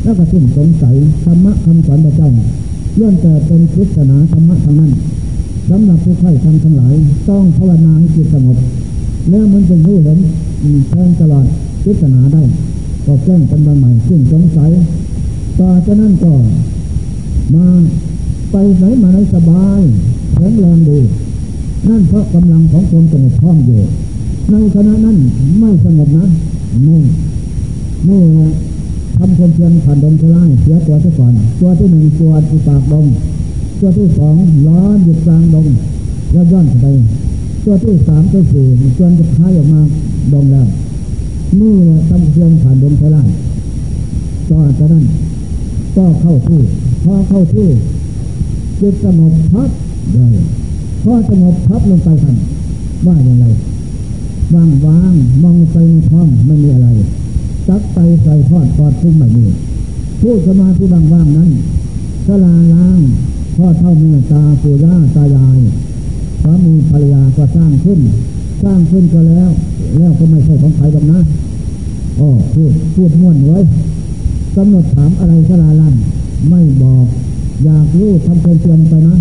[0.02, 2.30] แล้วก็สิ้นสงสัยธรรมะคำสอนพระเจ้า
[2.96, 4.92] เลื่อนแต่เป็นพุทธศาสนาธรรมะทางนั้น
[5.68, 6.94] สำหรับผู้ใคร่ทำทั้งหลาย
[7.28, 8.58] ต้องภาวนาให้จิตสงบ
[9.30, 10.18] แล้วมันจะรู้เห็น
[10.90, 11.46] แทงตลอด
[11.84, 12.42] พิจารณาได้
[13.06, 14.70] ก็แจ้งเป็นวันใหม่ขึ้นสงสัย
[15.58, 16.32] ต่อจากนั้นก็
[17.54, 17.66] มา
[18.56, 19.80] ไปไหนมาไหนสบาย
[20.34, 21.00] แข็งแรงดี
[21.88, 23.80] นั่นเพราะกำลังของความสงบพร้อมอยู่
[24.50, 25.16] ในขณะนั้น
[25.60, 26.26] ไม่สงบนะ
[26.86, 27.00] นี่
[28.08, 28.22] นี่
[29.16, 33.06] ทำความเพียรผ่านดงชลายเสียตัวซะก่อน ตัวที่หนึ่งปวที่ปากดง
[33.80, 34.34] ตัวที่สอง
[34.68, 35.66] ร้อนหยุดกลางดง
[36.32, 36.86] แล้วย้อนไป
[37.64, 38.66] ตัวที่สามตัวสี่
[38.98, 39.80] จนจะท้ายออกมา
[40.32, 40.66] ดงแล้ว
[41.60, 43.28] นี่แหละทำเพียงผ่านดงชลาย
[44.50, 45.04] ต่อจากนั้น
[45.96, 46.60] ก็เข้าที่
[47.04, 47.68] พอเข้าที่
[48.80, 49.70] จิตสงบพับ
[50.12, 50.34] เลย
[51.02, 52.36] พอสงบพับลงไปทัน
[53.06, 53.46] ว่าอย่างไร
[54.54, 56.88] ว่างว่างมองไปในท้องไม่มีอะไร
[57.66, 59.48] ซักไปใส่ทอดปอดพุ่งแบบนี้
[60.20, 61.50] พูดสมาธิบางว่างนั้น
[62.26, 63.00] สลาล้าง
[63.56, 65.58] พ่อเท่าแม่ตาปู่ย่าตายาย
[66.42, 68.00] สามีภรรยาก็สร้างขึ้น
[68.62, 69.50] สร้างขึ้นก็แล้ว
[69.98, 71.20] แล้วก็ไม่ใช่ของใครกันนะ
[72.18, 73.58] อ๋อพูดพูดม้วนไว้
[74.56, 75.94] กำหนดถามอะไรสลาล้าง
[76.50, 77.06] ไม่บอก
[77.64, 79.16] อยากรู้ทำความเพียรไปนะ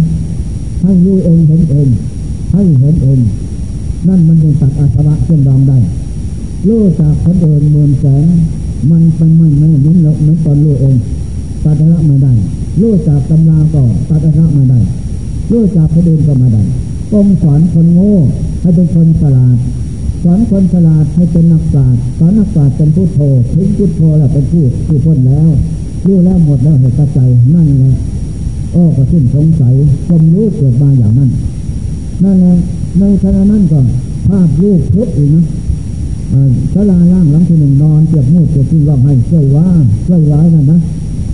[0.82, 1.88] ให้รู้เองเห็นเอง
[2.54, 3.20] ให้เห็นเอง
[4.08, 5.78] นั่นมันเป็นตัดอาสวะเชื่อมรองได้
[6.68, 8.26] รู้จากคนอื่นเมือนแสง
[8.92, 10.96] มันเป็นไม่ไม่เหมือนเหมือนตอนรู้เอง
[11.64, 12.34] ตัดละไม่ได้
[12.82, 14.80] รู้จากตำราก็ตัดละไม่ได้
[15.52, 16.64] รู้จากคนอื่นก็ไม่ได้
[17.14, 18.16] องสอนคนโง่
[18.62, 19.58] ให้เป็นคนฉลาด
[20.24, 23.20] สอนคนฉลาดให้เป็นนักปราชญ์สอนนักปราชญ์เป็นผู้โท
[23.54, 25.50] ถึงพุทโธแล้วเป็นผู้ผู้พ้นแล้ว
[26.08, 27.20] รู้แล้วหมดแล้วเหตุใจ
[27.54, 27.96] นั่นแหละ
[28.74, 29.74] โอ้ก็สิ้นสงสัย
[30.08, 31.30] ผมรู้เกิดมาอย่างนั้น
[32.24, 32.56] นั่นแหละ
[33.00, 33.82] ในขณะนั้นก็
[34.28, 35.46] ภาพรูปพุทธอีกนะ
[36.74, 39.68] สลาล่างหลังที่หนึ่งนอนเจ็บมูดเจ็บที่ร้องให้ช่วยว่า
[40.08, 40.80] ช่วยร้ายนั่นนะ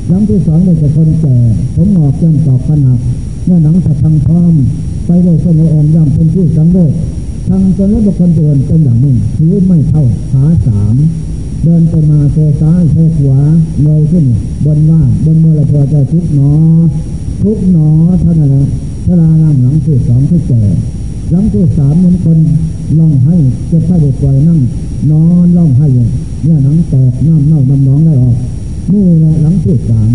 [0.08, 1.36] หลังที่สองเลยจะคนแก่
[1.76, 3.00] ผมหงอกย่ำตอกขนัก
[3.46, 4.54] เมื่อหนังสะทังพร้อม
[5.06, 6.94] ไปเลยคนในอ่อนย่ำเป็นผู้สังเวช
[7.48, 10.96] ทางจนแล้วบุคคลเดินเป็นอย่างนี้ถือไม่เท่าขาสาม
[11.64, 13.40] เดินไปมาเซซ้ายเซขวา
[13.84, 14.26] เลยขึ้น
[14.66, 16.52] บนว่าบนเมื่อไรพอจะทุกหนอ
[17.44, 17.90] ทุกหนอ
[18.22, 18.66] เท่านั้นแหละ
[19.06, 20.62] สลาล่างหลังที่สองที่แก่
[21.32, 22.40] หลังที่สามเหมือนคน
[23.00, 23.36] ล่องให้
[23.68, 24.60] เจ็บไข้เด็กป่วยนั่ง
[25.12, 28.36] นอนล่องให้เนี่ยหนังแตกน้ำเน่าน้ำน้องได้ออก
[28.94, 30.10] นี่แหละหลังที่สาม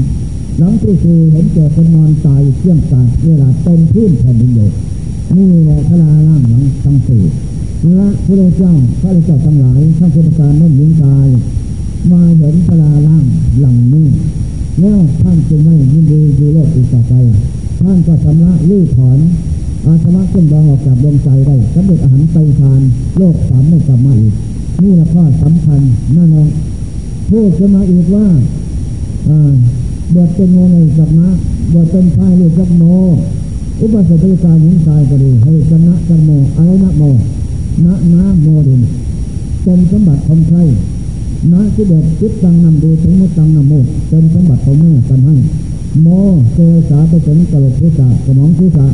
[0.59, 4.61] หลังที่สี่เห็นเจ็คนนอนตายเชี่ยงตายเวลาเต็มพื้นแผ่นดินโย
[5.37, 7.22] นี่แหละพระลาล่างหลังทั้งสี่
[7.99, 11.29] ละพระเจ้าพระเจ้าทั้งหลายทั้งพุทธการน้นยิงกาย
[12.11, 13.25] มาเห็นพลาล่าง
[13.61, 14.09] หลังนี้
[14.81, 17.15] แล้วท่านจึงไม่ยินดีอยู่โลกอีกต่อไป
[17.81, 19.19] ท่านก็ชำระลื้อถอน
[19.85, 22.81] อาสวะขึ้นรองออกจากดวงใจได้สำเร็จอาหารไตทาน
[23.19, 24.35] โลกสามไม่กลับมาอีก
[24.83, 25.81] นี่ละข้อสำคัญ
[26.17, 26.49] นั่นเอง
[27.31, 28.27] พูดขึ้นมาอีกว่า
[30.15, 31.29] บวชเป็นโมในสักนะ
[31.73, 32.85] บวชเป็นชายหรือจักโม
[33.81, 37.03] อุปสมบทการหญิงชายก็ดีให้ชนะกันโมอะไรนะโม
[37.85, 38.83] นะนะโมดิน
[39.63, 40.59] เป็นสมบัติของใคร
[41.53, 43.72] นะที่เด็ดจิตตังนำดูถึงมุตังนำโม
[44.09, 45.35] เป็นสมบัติของแม่กันให้
[46.03, 46.09] โม
[46.55, 46.59] เก
[46.89, 48.87] สาไปถึงกระโหลกศีรษะสมองศีรษะ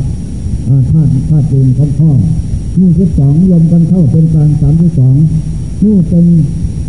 [0.91, 2.11] ธาตุธาตุดินของพ่อ
[2.79, 5.15] นี่คือสองรวมกันเข้าเป็นการสามที่สอง
[5.83, 6.25] นี่เป็น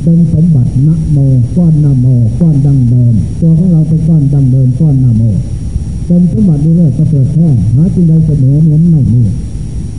[0.03, 1.19] เป็นสมบัตินะโม
[1.57, 2.07] ก้อนนาโม
[2.41, 5.23] ก้อนดังเดิม ตัวของเราเป็นก้อนดังเดิมก้อนนาโม
[6.07, 9.23] เป็นสมบัติดีเลิศประเสริฐแท้หาจึงใดเสมอเหมือนไม่มี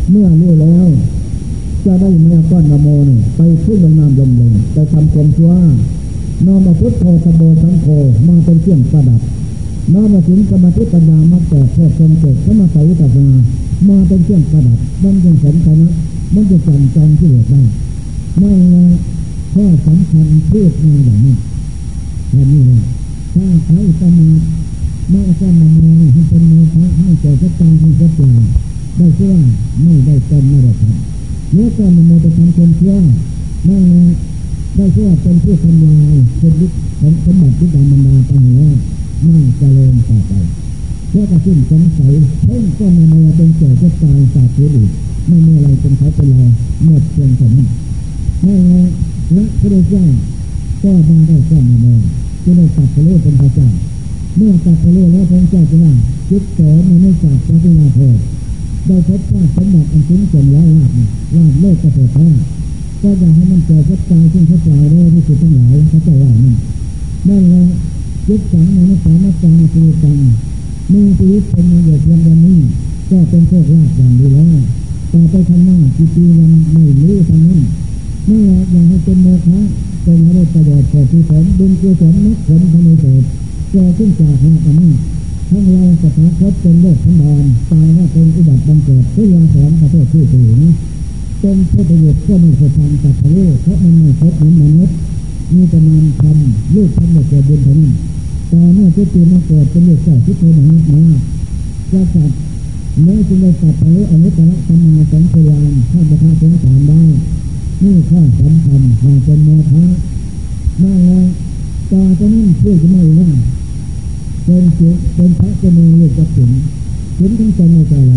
[0.10, 0.88] เมื่อรู้แล้ว
[1.86, 5.52] จะได้แม่ก้อนนโมนี่ไปขึ้นลงน้ำลมลงไปทำความชั่ว
[6.46, 7.88] นอมาพุทธโธสโบสังโฆ
[8.28, 9.22] มาเป็นเครื่องประดับ
[9.94, 13.28] น้อมาถึงสมาธิปัญญามักแต่โทษทรงเกิดสมาสัยตัณา
[13.90, 15.94] มาเป็นเครื่องประดับมันจึงสำคัญนะ
[16.34, 17.62] มันจะจำจองที่เหลือได้
[18.40, 18.86] ไม่ละ
[19.52, 21.36] แค่สำคัญพูดมาอย่างนี้
[22.30, 22.80] แค่นี้แหละ
[23.34, 24.42] ถ้าใช้ประมาท
[25.10, 28.30] ไม่เอานมามองให้เป็นโมฆะไม่เกิดจะตายให้เกิดเปล่า
[28.98, 29.34] ได้เชื่อ
[29.82, 31.13] ไม่ได้เป็นไม่ได้ทำ
[31.56, 32.96] นื้อก้อนมามองไปทำคนเชื่อ
[33.66, 34.06] ไม่นแหละ
[34.76, 36.68] ได้เชื่อเป็นผู้ทำลายเป็นวิ
[37.00, 38.74] ของสมบัติที่ดามันดาไปแล้ว
[39.22, 40.34] ไม่งเจริญต่อไป
[41.10, 42.14] เพื่อกระสิ้นสงสัย
[42.46, 44.72] เพ่งก็มาเมื่เป็นเกิดจะตายสาธิต
[45.28, 46.44] ไม่มีอะไรเป็นเขาเป็นเรา
[46.86, 47.68] หมดเพียงแค่นั้น
[48.42, 48.86] ไม่นแหละ
[49.36, 50.06] ละพระเจ้า
[50.82, 51.98] ก็มาได้ก็มาเมื่อ
[52.44, 53.68] จะได้ตัดทะเลเป็นพระเจ้า
[54.38, 55.94] เมื่อตัดทะเลแล้วพระเจ้าจะว่า
[56.30, 58.00] จิตเสมันไม่จากพระพิณาโพ
[58.88, 60.92] ได้พบชาติสมบัติอันสูงส่งแล้วลาบ
[61.36, 62.28] ลาบโลกกระเถิดแท้
[63.02, 66.56] ก็อยากให้มันเกิดพระใจซึ่งพระเจ้าได้ที่สุดทั้งหลายพระเจ้าว่านั่น
[67.30, 67.64] นั่นแหละ
[68.28, 70.18] ยึดสังในนิสามจารคือกัน
[70.94, 72.60] มีชีวิตเป็นมาอยู่เพียงวันนี้
[73.10, 74.56] ก็เป็นโชคลาภอย่างดีแล้ว
[75.12, 77.62] ต่อไปทำหน้ากี่ปีวันไม่รู้ทำนั้น
[78.26, 79.60] ไม่อยากอยากให้เป็นโมฆะ
[80.04, 83.24] เป็นให้ได้ประโยชน์เกิดที่ผลดึงกุศลนักผลภายในเกิด
[83.72, 84.92] เกิดขึ้นจากหน้าอันนี้
[85.54, 90.72] ทั้งเราสถาคตเป็นโลกทั้งดอนตายว่าเป็นอุบัติบังเกิดที่ยาสอนประเทศที่สี่นี้
[91.40, 94.96] เป็นผู้ประโยชน์ก็ไม่เคยทำจากทะเลเพราะมันไม่พบเหมือนมนุษย์
[95.54, 97.94] มีแต่นานทำลูกทำเกิดบุญเท่านั้น
[98.52, 101.02] ต่เมื่อจะตีมาเกิดเป็นลูกเจ้าที่เธอหนังมา
[101.92, 102.32] จะจัด
[103.04, 107.02] เมื่อจึงได้จัดไปอนุตตรสัมมาสัมพุทธานท่านประทานสงสารได้
[107.84, 109.86] นี่ข้อสำคัญหาเป็นโมฆะ
[110.84, 111.22] นั่นแหละ
[111.92, 113.30] ต่อจากนั้นเพื่อจะไม่ว่า
[114.46, 116.52] เป็นจิตเป็นพระจะมีเรื่องจะถึง
[117.18, 118.16] ถึงทั้งใจไม่ใจอะไร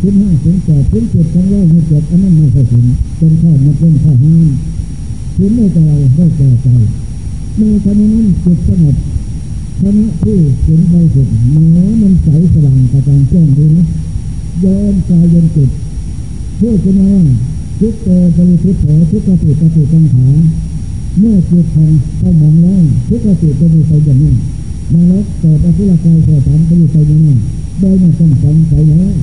[0.00, 2.84] ถึงห้าถึงแปดถึงเจ็ดทั้งร้อยถึงเจ็ดอันนั้นไม่ใช่ถึง
[3.18, 4.46] เป็นข้อมาเป็นข้อห้าม
[5.36, 5.78] ถึงไม่ใจ
[6.16, 6.68] ได้แก่ใจ
[7.58, 8.96] ในขณะนั้นจิตสงบ
[9.80, 13.86] ขณะที่ถึงไปสุดหนามันใสสว่างกระจ่างแจ้งดีนะ
[14.60, 15.70] โยนกายโยนจิต
[16.60, 17.24] พูดขึ้นมาว่า
[17.78, 20.26] ทุกโตบริสุทธิ์โถทุกขติปฏิกังขา
[21.18, 24.32] เมื่อจิตของเข้ามองแล้วทุกขติจะมีใจอย่างนั้
[24.92, 27.38] นนรกเกิดอสุรกายเกิดสามจะมีใจอย่างนั้น
[27.80, 29.14] โดยไม่ต้องสงสัยแล้ว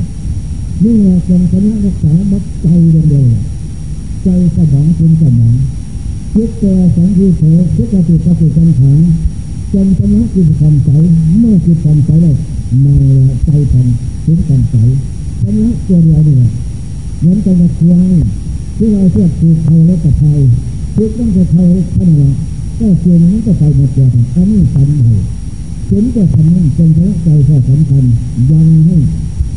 [0.83, 3.27] นี่แหละจงชนะรักษาบัดใจเดียว
[4.23, 5.53] ใจสมองคุณสมอง
[6.33, 7.43] ทุกตัวสังคีโถ
[7.75, 8.93] ทุกขติปฏิกังขา
[9.73, 10.89] จนชนะจิตความใส
[11.39, 12.37] เมื่อจิตความใสแล้ว
[12.85, 12.95] มา
[13.45, 13.87] ใจผ่อน
[14.25, 14.75] ถึงความใส
[15.41, 16.51] ชนะตัวเดียวนี่แหละ
[17.19, 18.11] เหมือนกับนักควาย
[18.77, 20.39] ที่เราเทียบคือไทยและกับไทย
[20.95, 22.31] ทุกต้องจะไทยเท่านั้น
[22.79, 25.19] ก็เกียนนั้นก็ไปหมดตัวอันนี้สำคัญ
[25.87, 28.03] เห็นก็ทำนั่นจนชนะใจข้อสำคัญ
[28.51, 28.97] ยังให้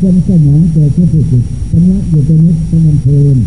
[0.01, 3.37] จนสมองเกิดขึ้นจิตชนะอยู่ตรงนี้ต้องมันเพลิน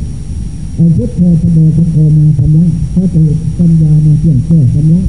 [0.74, 2.64] ไอ้พวพุทโธธโมพุทโธมาธรรมะ
[2.94, 3.24] พระติ
[3.58, 5.00] ปัญญามาเกี่ยงแก้ธรรมะ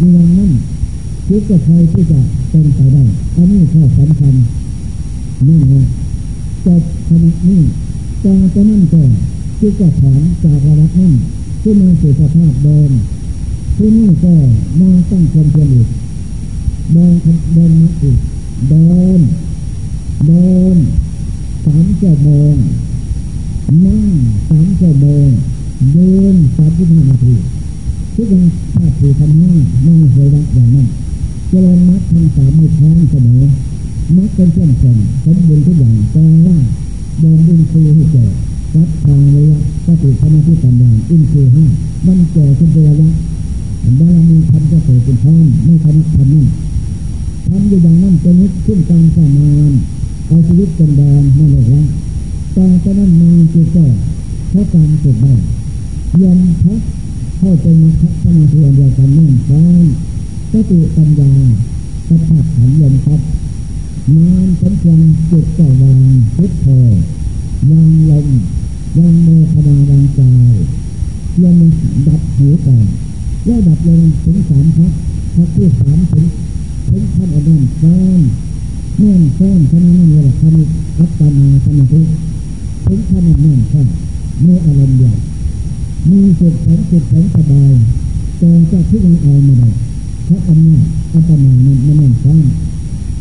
[0.00, 0.50] มีอย่างนั้น
[1.26, 2.20] คิดกับใครที่จะ
[2.50, 3.04] เป็นไปได้
[3.36, 4.34] อันนี้ข้อสำคัญ
[5.46, 5.74] นี่ไง
[6.66, 7.60] จบขณะนี้
[8.22, 8.36] จาก
[8.68, 9.02] นั้นก็
[9.58, 11.12] คิดกับถอนจากระดับนั้น
[11.62, 12.90] ที่มาสู่สภาพเดิม
[13.76, 14.32] ที่นี่ก็
[14.80, 15.88] มาตั้งความเพียรอีก
[16.92, 17.12] เดิน
[17.54, 18.18] เดินมาอีก
[18.68, 18.88] เดิ
[19.18, 19.20] น
[20.26, 20.76] เดิน
[21.64, 22.54] สามชั่วโมง
[23.84, 24.04] นั่ง
[24.48, 25.28] สามชั่วโมง
[25.92, 27.34] เดินสามสิบห้านาที
[28.14, 29.52] ทุกอย่างถ้าถือทำห้า
[29.86, 30.86] นั่งเคยรักอย่างนั้น
[31.48, 33.42] เจริญมัดทำสามมือพร้อมเสมอ
[34.16, 36.56] มัดเป็นเครื่องส่งสมบูรณ์ทุกอย่างแต่ว่า
[37.20, 38.32] เดินดินคือให้เกิด
[38.76, 41.66] รักทางระยะสติสมาธิปัญญาอินทรีย์ห้า
[42.06, 43.10] มันเกิดขึ้นระยะ
[43.98, 46.46] บารมีทำก็เกิดเป็นพร้อมไม่ทำทำนั่น
[47.48, 49.26] ทำอยู่อย่างนั้นจะนึกขึ้นการสร้า
[49.70, 49.72] น
[50.26, 51.82] เอาชีวิตเป็นแดนไม่เลยละ
[52.56, 53.86] ต่ตอนนั้นมีจิตก็
[54.50, 55.34] เพราะการฝึกได้
[56.22, 56.80] ยอมพัก
[57.38, 59.84] เข้าเป็นมัคสมาธิอันเดียวกันนั่นฟ้อน
[60.52, 61.30] สติปัญญา
[62.08, 63.20] สภาพขันยมครับ
[64.14, 65.98] นานสมควรจิตก็วาง
[66.36, 66.66] พุทโธ
[67.70, 68.28] วางลม
[68.98, 69.60] วางเมตตา
[69.90, 70.20] วางใจ
[71.42, 71.62] ยอม
[72.08, 72.84] ดับหูก่อน
[73.44, 74.92] แล้วดับลงถึงสามพัก
[75.34, 76.24] พักที่สามถึง
[76.90, 78.20] ถึงขั้นอันนั้นฟ้อน
[78.98, 82.00] แน่นฟ้อนขณะนั้นเลยทำอัปปนาสมาธิ
[82.86, 83.86] ถึงขั้นนั้นฟ้อน
[84.44, 85.16] มีอารมณ์เดียว
[86.10, 87.72] มีสุดแสนสุดแสนสบาย
[88.38, 89.70] แต่จะที่ยังเอาไม่ได้
[90.24, 90.82] เพราะอำนาจ
[91.12, 92.38] อัปปนานั้นมันแน่นฟ้อน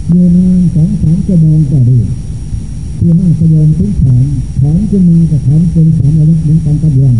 [0.10, 1.98] อยู่นานสองสามชั่วโมงก็ดี
[2.98, 4.26] ที่ห้าชั่วโมงถึงถอน
[4.60, 7.16] ถอนขึ้นมากับถอนเป็นสามระยะเหมือนกันกับเดือน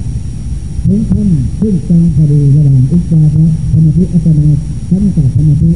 [0.86, 1.28] ถึงขั้น
[1.60, 4.48] ขึ้นกลางพอดีระหว่างอุจจาระสมาธิอัปปนา
[4.90, 5.72] ชั้นกับสมาธิ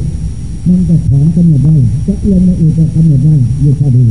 [0.68, 4.06] มันจะถอนกำหนดได้จะลงมาอีกจะกำหนดได้อยู่พอดี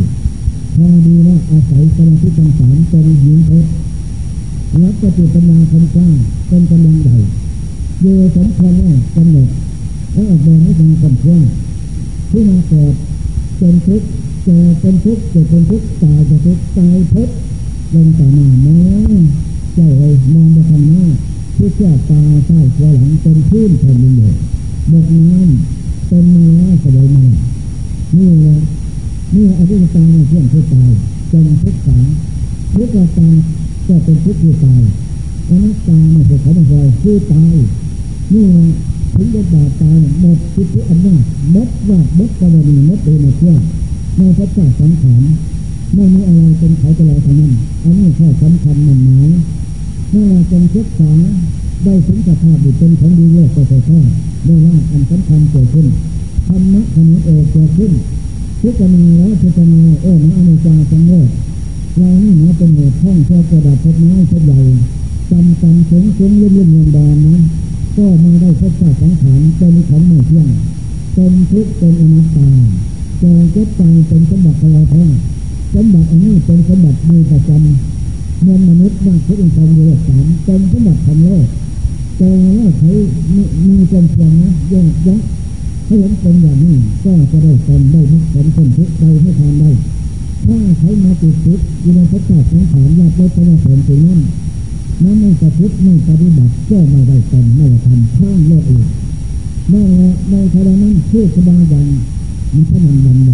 [0.75, 3.69] พอดีว่าอาศัยสมาธิกันสามเป็นหินเพชร
[4.83, 6.07] รับจะจุดปัญญาคมกล้า
[6.47, 7.17] เป็นกำลังใหญ่
[8.01, 9.49] โยสมควรแล้วกำหนด
[10.13, 11.39] แล้วออกเดินให้ทางกำเพื่อ
[12.29, 12.93] ที่มาเกิด
[13.57, 14.07] เป็นทุกข์
[14.43, 17.33] เจอเป็นทุกข์เกิดเป็นทุกข์ตายเป็นทุกข์ตายเพชร
[17.93, 18.79] ลงต่อมาแม้
[19.73, 21.05] เจ้าเลยมองไปทางหน้า
[21.55, 24.35] ที่เชื่อตาใต้หัวหลังเป็นพื้นแผ่นดินเลย
[24.91, 25.82] บกน้ำ
[26.13, 27.23] เป็นเนื้อสบายมา
[28.17, 28.57] นี่แหละ
[29.35, 30.89] นี่อธิษฐานในเพื่อนผู้ตาย
[31.29, 32.01] เป็นทุกข์สัง
[32.73, 33.27] ทุกข์ตา
[33.87, 34.81] ก็เป็นทุกข์ผู้ตาย
[35.49, 37.55] อนัตตาไม่ใช่เขาไม่ใช่ผู้ตาย
[38.33, 38.67] นี่แหละ
[39.15, 41.21] ถึงจะบาดตายหมดสิทธิอำนาจ
[41.55, 43.55] มดว่าดมดกรณีหมดเอในเชื่อ
[44.17, 45.21] ในพระเจ้าสังขาร
[45.93, 47.53] ไม่มีอะไรเป็นเขาจะลอยทางนั้น
[47.83, 49.29] อันนี้แค่สำคัญมันหมาย
[50.09, 51.11] เมื่อเราจงเช็คสา
[51.83, 53.99] ได้ถึงสภาพอยู่เป็นของดีเลิศก็ไปแค่
[54.45, 55.87] ได้ลาอันสำคัญเกิดขึ้น
[56.47, 57.91] ธรรมะขณะเอกเกิดขึ้น
[58.61, 61.29] พิจารณาแล้วพิจารณาโอ้นะอนิจาสังเวช
[61.97, 64.59] เรานี่นะเป็นเหตุท่องเที่ยวกระดับเพชรน้อยเพชรใหญ่
[65.31, 67.35] จำจำเฉงเฉงเลื่อนเลื่อนเงินดอนนะ
[67.97, 70.47] ก็ไม่ได้พบเจ้าสังขารเป็นของไม่เที่ยง
[71.13, 72.49] เป็นทุกข์เป็นอนัตตา
[73.19, 75.09] แก่เจ็บตายเป็นสมบัติของเราแท้ง
[75.73, 81.45] สมบัติอันนี้เป็นสมบัติมีประจำเงินมนุษย์นั่งพุทธองค์อยู่สามเป็นสมบัติของโลก
[82.17, 82.91] แต่ว่าใช้
[83.67, 85.21] มีความเพียรนะย่งยัก
[85.85, 89.69] ให้เห็นเป็นอย่างนี้ก็จะได้เป็นได้มรรคผลผลทุกข์ใจให้ทานได้
[90.45, 94.21] ถ้าใช้มาติดติดอยู่ในพระเจ้าสังขารญาติพระเจ้าผลถึงนั้น
[95.03, 98.85] นั้นไม่ประพฤติไม่ปฏิบัติก็ไม่ได้เป็นไม่ได้ทำข้างโลกอีก
[99.69, 99.75] ใน
[100.29, 101.87] ในขณะนั้นชื่อสบายอย่าง
[102.53, 103.31] มันขนาดวันไหน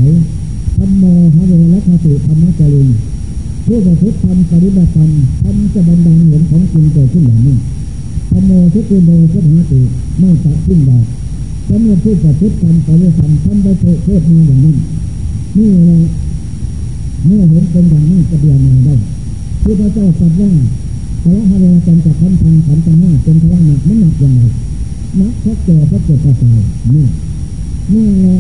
[0.78, 1.04] ธรรมโม
[1.36, 2.88] หะเวรคติธรรมะจริญ
[3.66, 5.10] ผู้ประพฤติทำปฏิบัติธรรม
[5.42, 7.56] ทำจะบันดาลเหนของจริงเกิดขึ้นอย่างนี้
[8.30, 9.82] ธรรมโมทุกิโมพุทธติ
[10.20, 11.06] ไม่ตัดขึ้นดอก
[11.70, 13.68] สำหรับผู้ประพฤติทำปฏิบัติธรรมทำไป
[14.04, 14.78] เทศมาอย่างนั้น
[15.58, 16.00] นี่แหละ
[17.26, 18.96] เมื่อเห็นเป็นอย่างนี้จะเดียนมาได้
[19.64, 20.52] ที่พระเจ้าตรัสว่า
[21.24, 24.42] พระฮาเรจันจะทำทางขันธ์ห้าเป็นพระหนักไมันหนักยังไง
[25.20, 26.60] นักพระแก่เพราะเกิดเพระตาย
[26.94, 27.06] นี่
[27.94, 28.38] นี่แหละ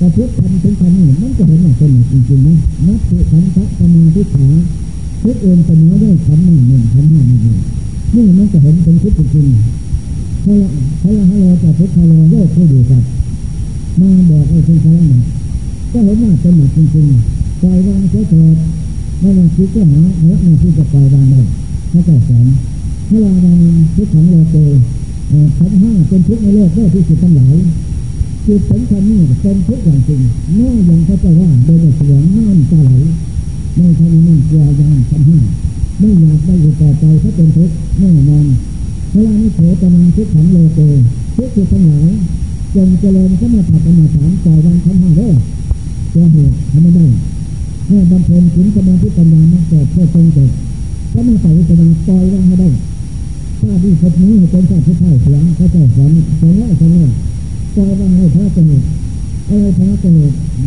[0.00, 2.56] ประพฤติทำถึงทำนี่มันก็เห็นว่าเป็นหนักจริงๆนะ
[2.86, 4.54] นับถือขันธะสมาธิขาน
[5.22, 7.58] ทุกเองเสมอด้วยขันธ์หนึ่งหนึ่งขันธ์ห้าหนึ่ง
[8.14, 9.46] นี่มันก็เห็นเป็นทุกข์จริง
[10.44, 10.54] พระ
[11.02, 13.10] พระฮาเรจะพุทธาโลโยกผู้ดูสัตว์
[14.00, 15.22] มาบอกไอ้เป็นพระหนัก
[15.92, 21.40] ก็เห็นว่าเป็นหนักจริงๆปล่อยวางเฉยๆไม่ต้องคิดก็หาเนื้อหน้าที่จะปล่อยวางได้
[21.92, 22.46] พระเจ้าสอน
[23.08, 23.52] เวลาเรา
[23.96, 24.56] ทุกขังโลเก
[25.58, 27.56] ขันห้าเป็นทุกข์ในโลกได้ที่สุดทั้งหลาย
[28.46, 30.20] จิตสำคัญนี่เป็นทุกข์อย่างจริง
[30.54, 32.90] แม่อย่างพระเจ้าว่าโดยเสียน้ำตาไหล
[33.76, 35.40] ไม่ใช่นั่นกลัวยางขันห้า
[35.98, 38.46] ไม่อยากได้อยู่ต่อไปถ้าเป็นทุกข์แน่นอน
[39.12, 40.80] เวลานี้เถอจะนำทุกขังโลเก
[41.36, 42.08] ทุกข์ทั้งหลาย
[42.74, 45.32] จงเจริญก็มาถัดกรรมฐานใจวางขันห้าเด้อ
[46.12, 47.06] ตัวเหตุทำไม่ได้
[47.86, 50.50] เมื่อบำเพ็ญถึงสมาธิปัญญามาเกิดเพื่อทรงเกิด
[51.12, 52.68] ก็มาใส่วิจารณ์ปล่อยวางให้ได้
[53.60, 57.04] ถ้าดีพบนี้ให้เป็นชาติที่ไทยเสียงเขาจะสอนสอนแล้สอนแล้
[57.74, 58.64] ปล่อยวางให้พระเจ้า
[59.48, 60.12] อะไรพระเจ้า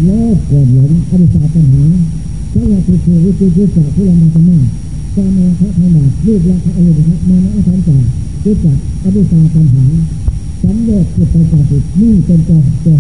[0.06, 1.84] โลภโกรธหลงอริสาปัญหา
[2.52, 4.87] พระยาติดเทวิจิจิสาผู้ลำบามากกา
[5.26, 7.98] รมาพระธรรมะรูปละพระอริยะมานะอันจา
[8.44, 9.86] จิตจักอริสาปัญหา
[10.62, 12.98] สัญญาจิตปัญญาจิตนี่เป็นเจ้าเจ้า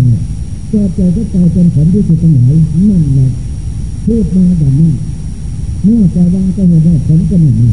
[0.69, 2.53] เจ้าเจ้าก็ใจเป็นผลที่จิตตั้งหลาย
[2.89, 3.27] นั่นแหละ
[4.05, 4.93] พูดมาอย่างนั้น
[5.83, 7.69] เมื่อใจวางก็เห็นว่าผลก็ไม่มี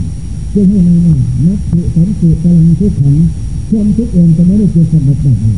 [0.55, 1.14] จึงให้นานา
[1.47, 3.16] นับถือสันติกำลังทุกขัง
[3.70, 5.55] ความทุกข์เองจะไม่ได้เกิดสมบัติแบบนี้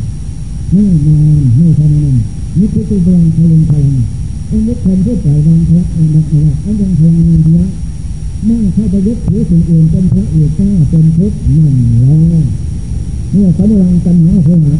[0.71, 2.17] ไม่นานไม่ท่านั้น
[2.57, 3.85] นี่คือตัวพลังพลังพลัง
[4.49, 7.65] อันนี้คนที่ปล่อยวางพลังอันนั้นอะไรอันยังพลังนันเดียว
[8.49, 12.17] นั่งเข้าไปยึดถือสิ่งอื่นเป็นพระเอกก้าเป็นทุกข์นั่นแล้ว
[13.31, 14.73] เนี่ยสมรังตัณหาเพื่อหา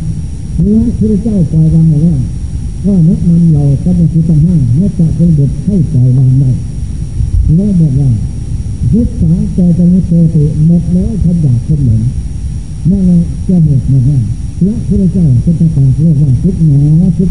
[0.55, 2.19] พระพุทธเจ้าปล่อยวางแล้ว
[2.87, 6.51] ว่าแนะนำเราก็เป็นที่ตั้งห้าเมื่อจะเป็นบทให้ปล่อยวางได้
[7.55, 8.09] แล้วบอกว่า
[8.93, 12.01] ยึดสาใจจะม่โกติหมดแล้วคำหยาบคำหลง
[12.89, 14.23] นั่นแหละจะหมดหมดแล้ว
[14.59, 16.79] พระพุทธเจ้าเป็นประกาศเรียกว่าทุกหนอ
[17.17, 17.29] ทุก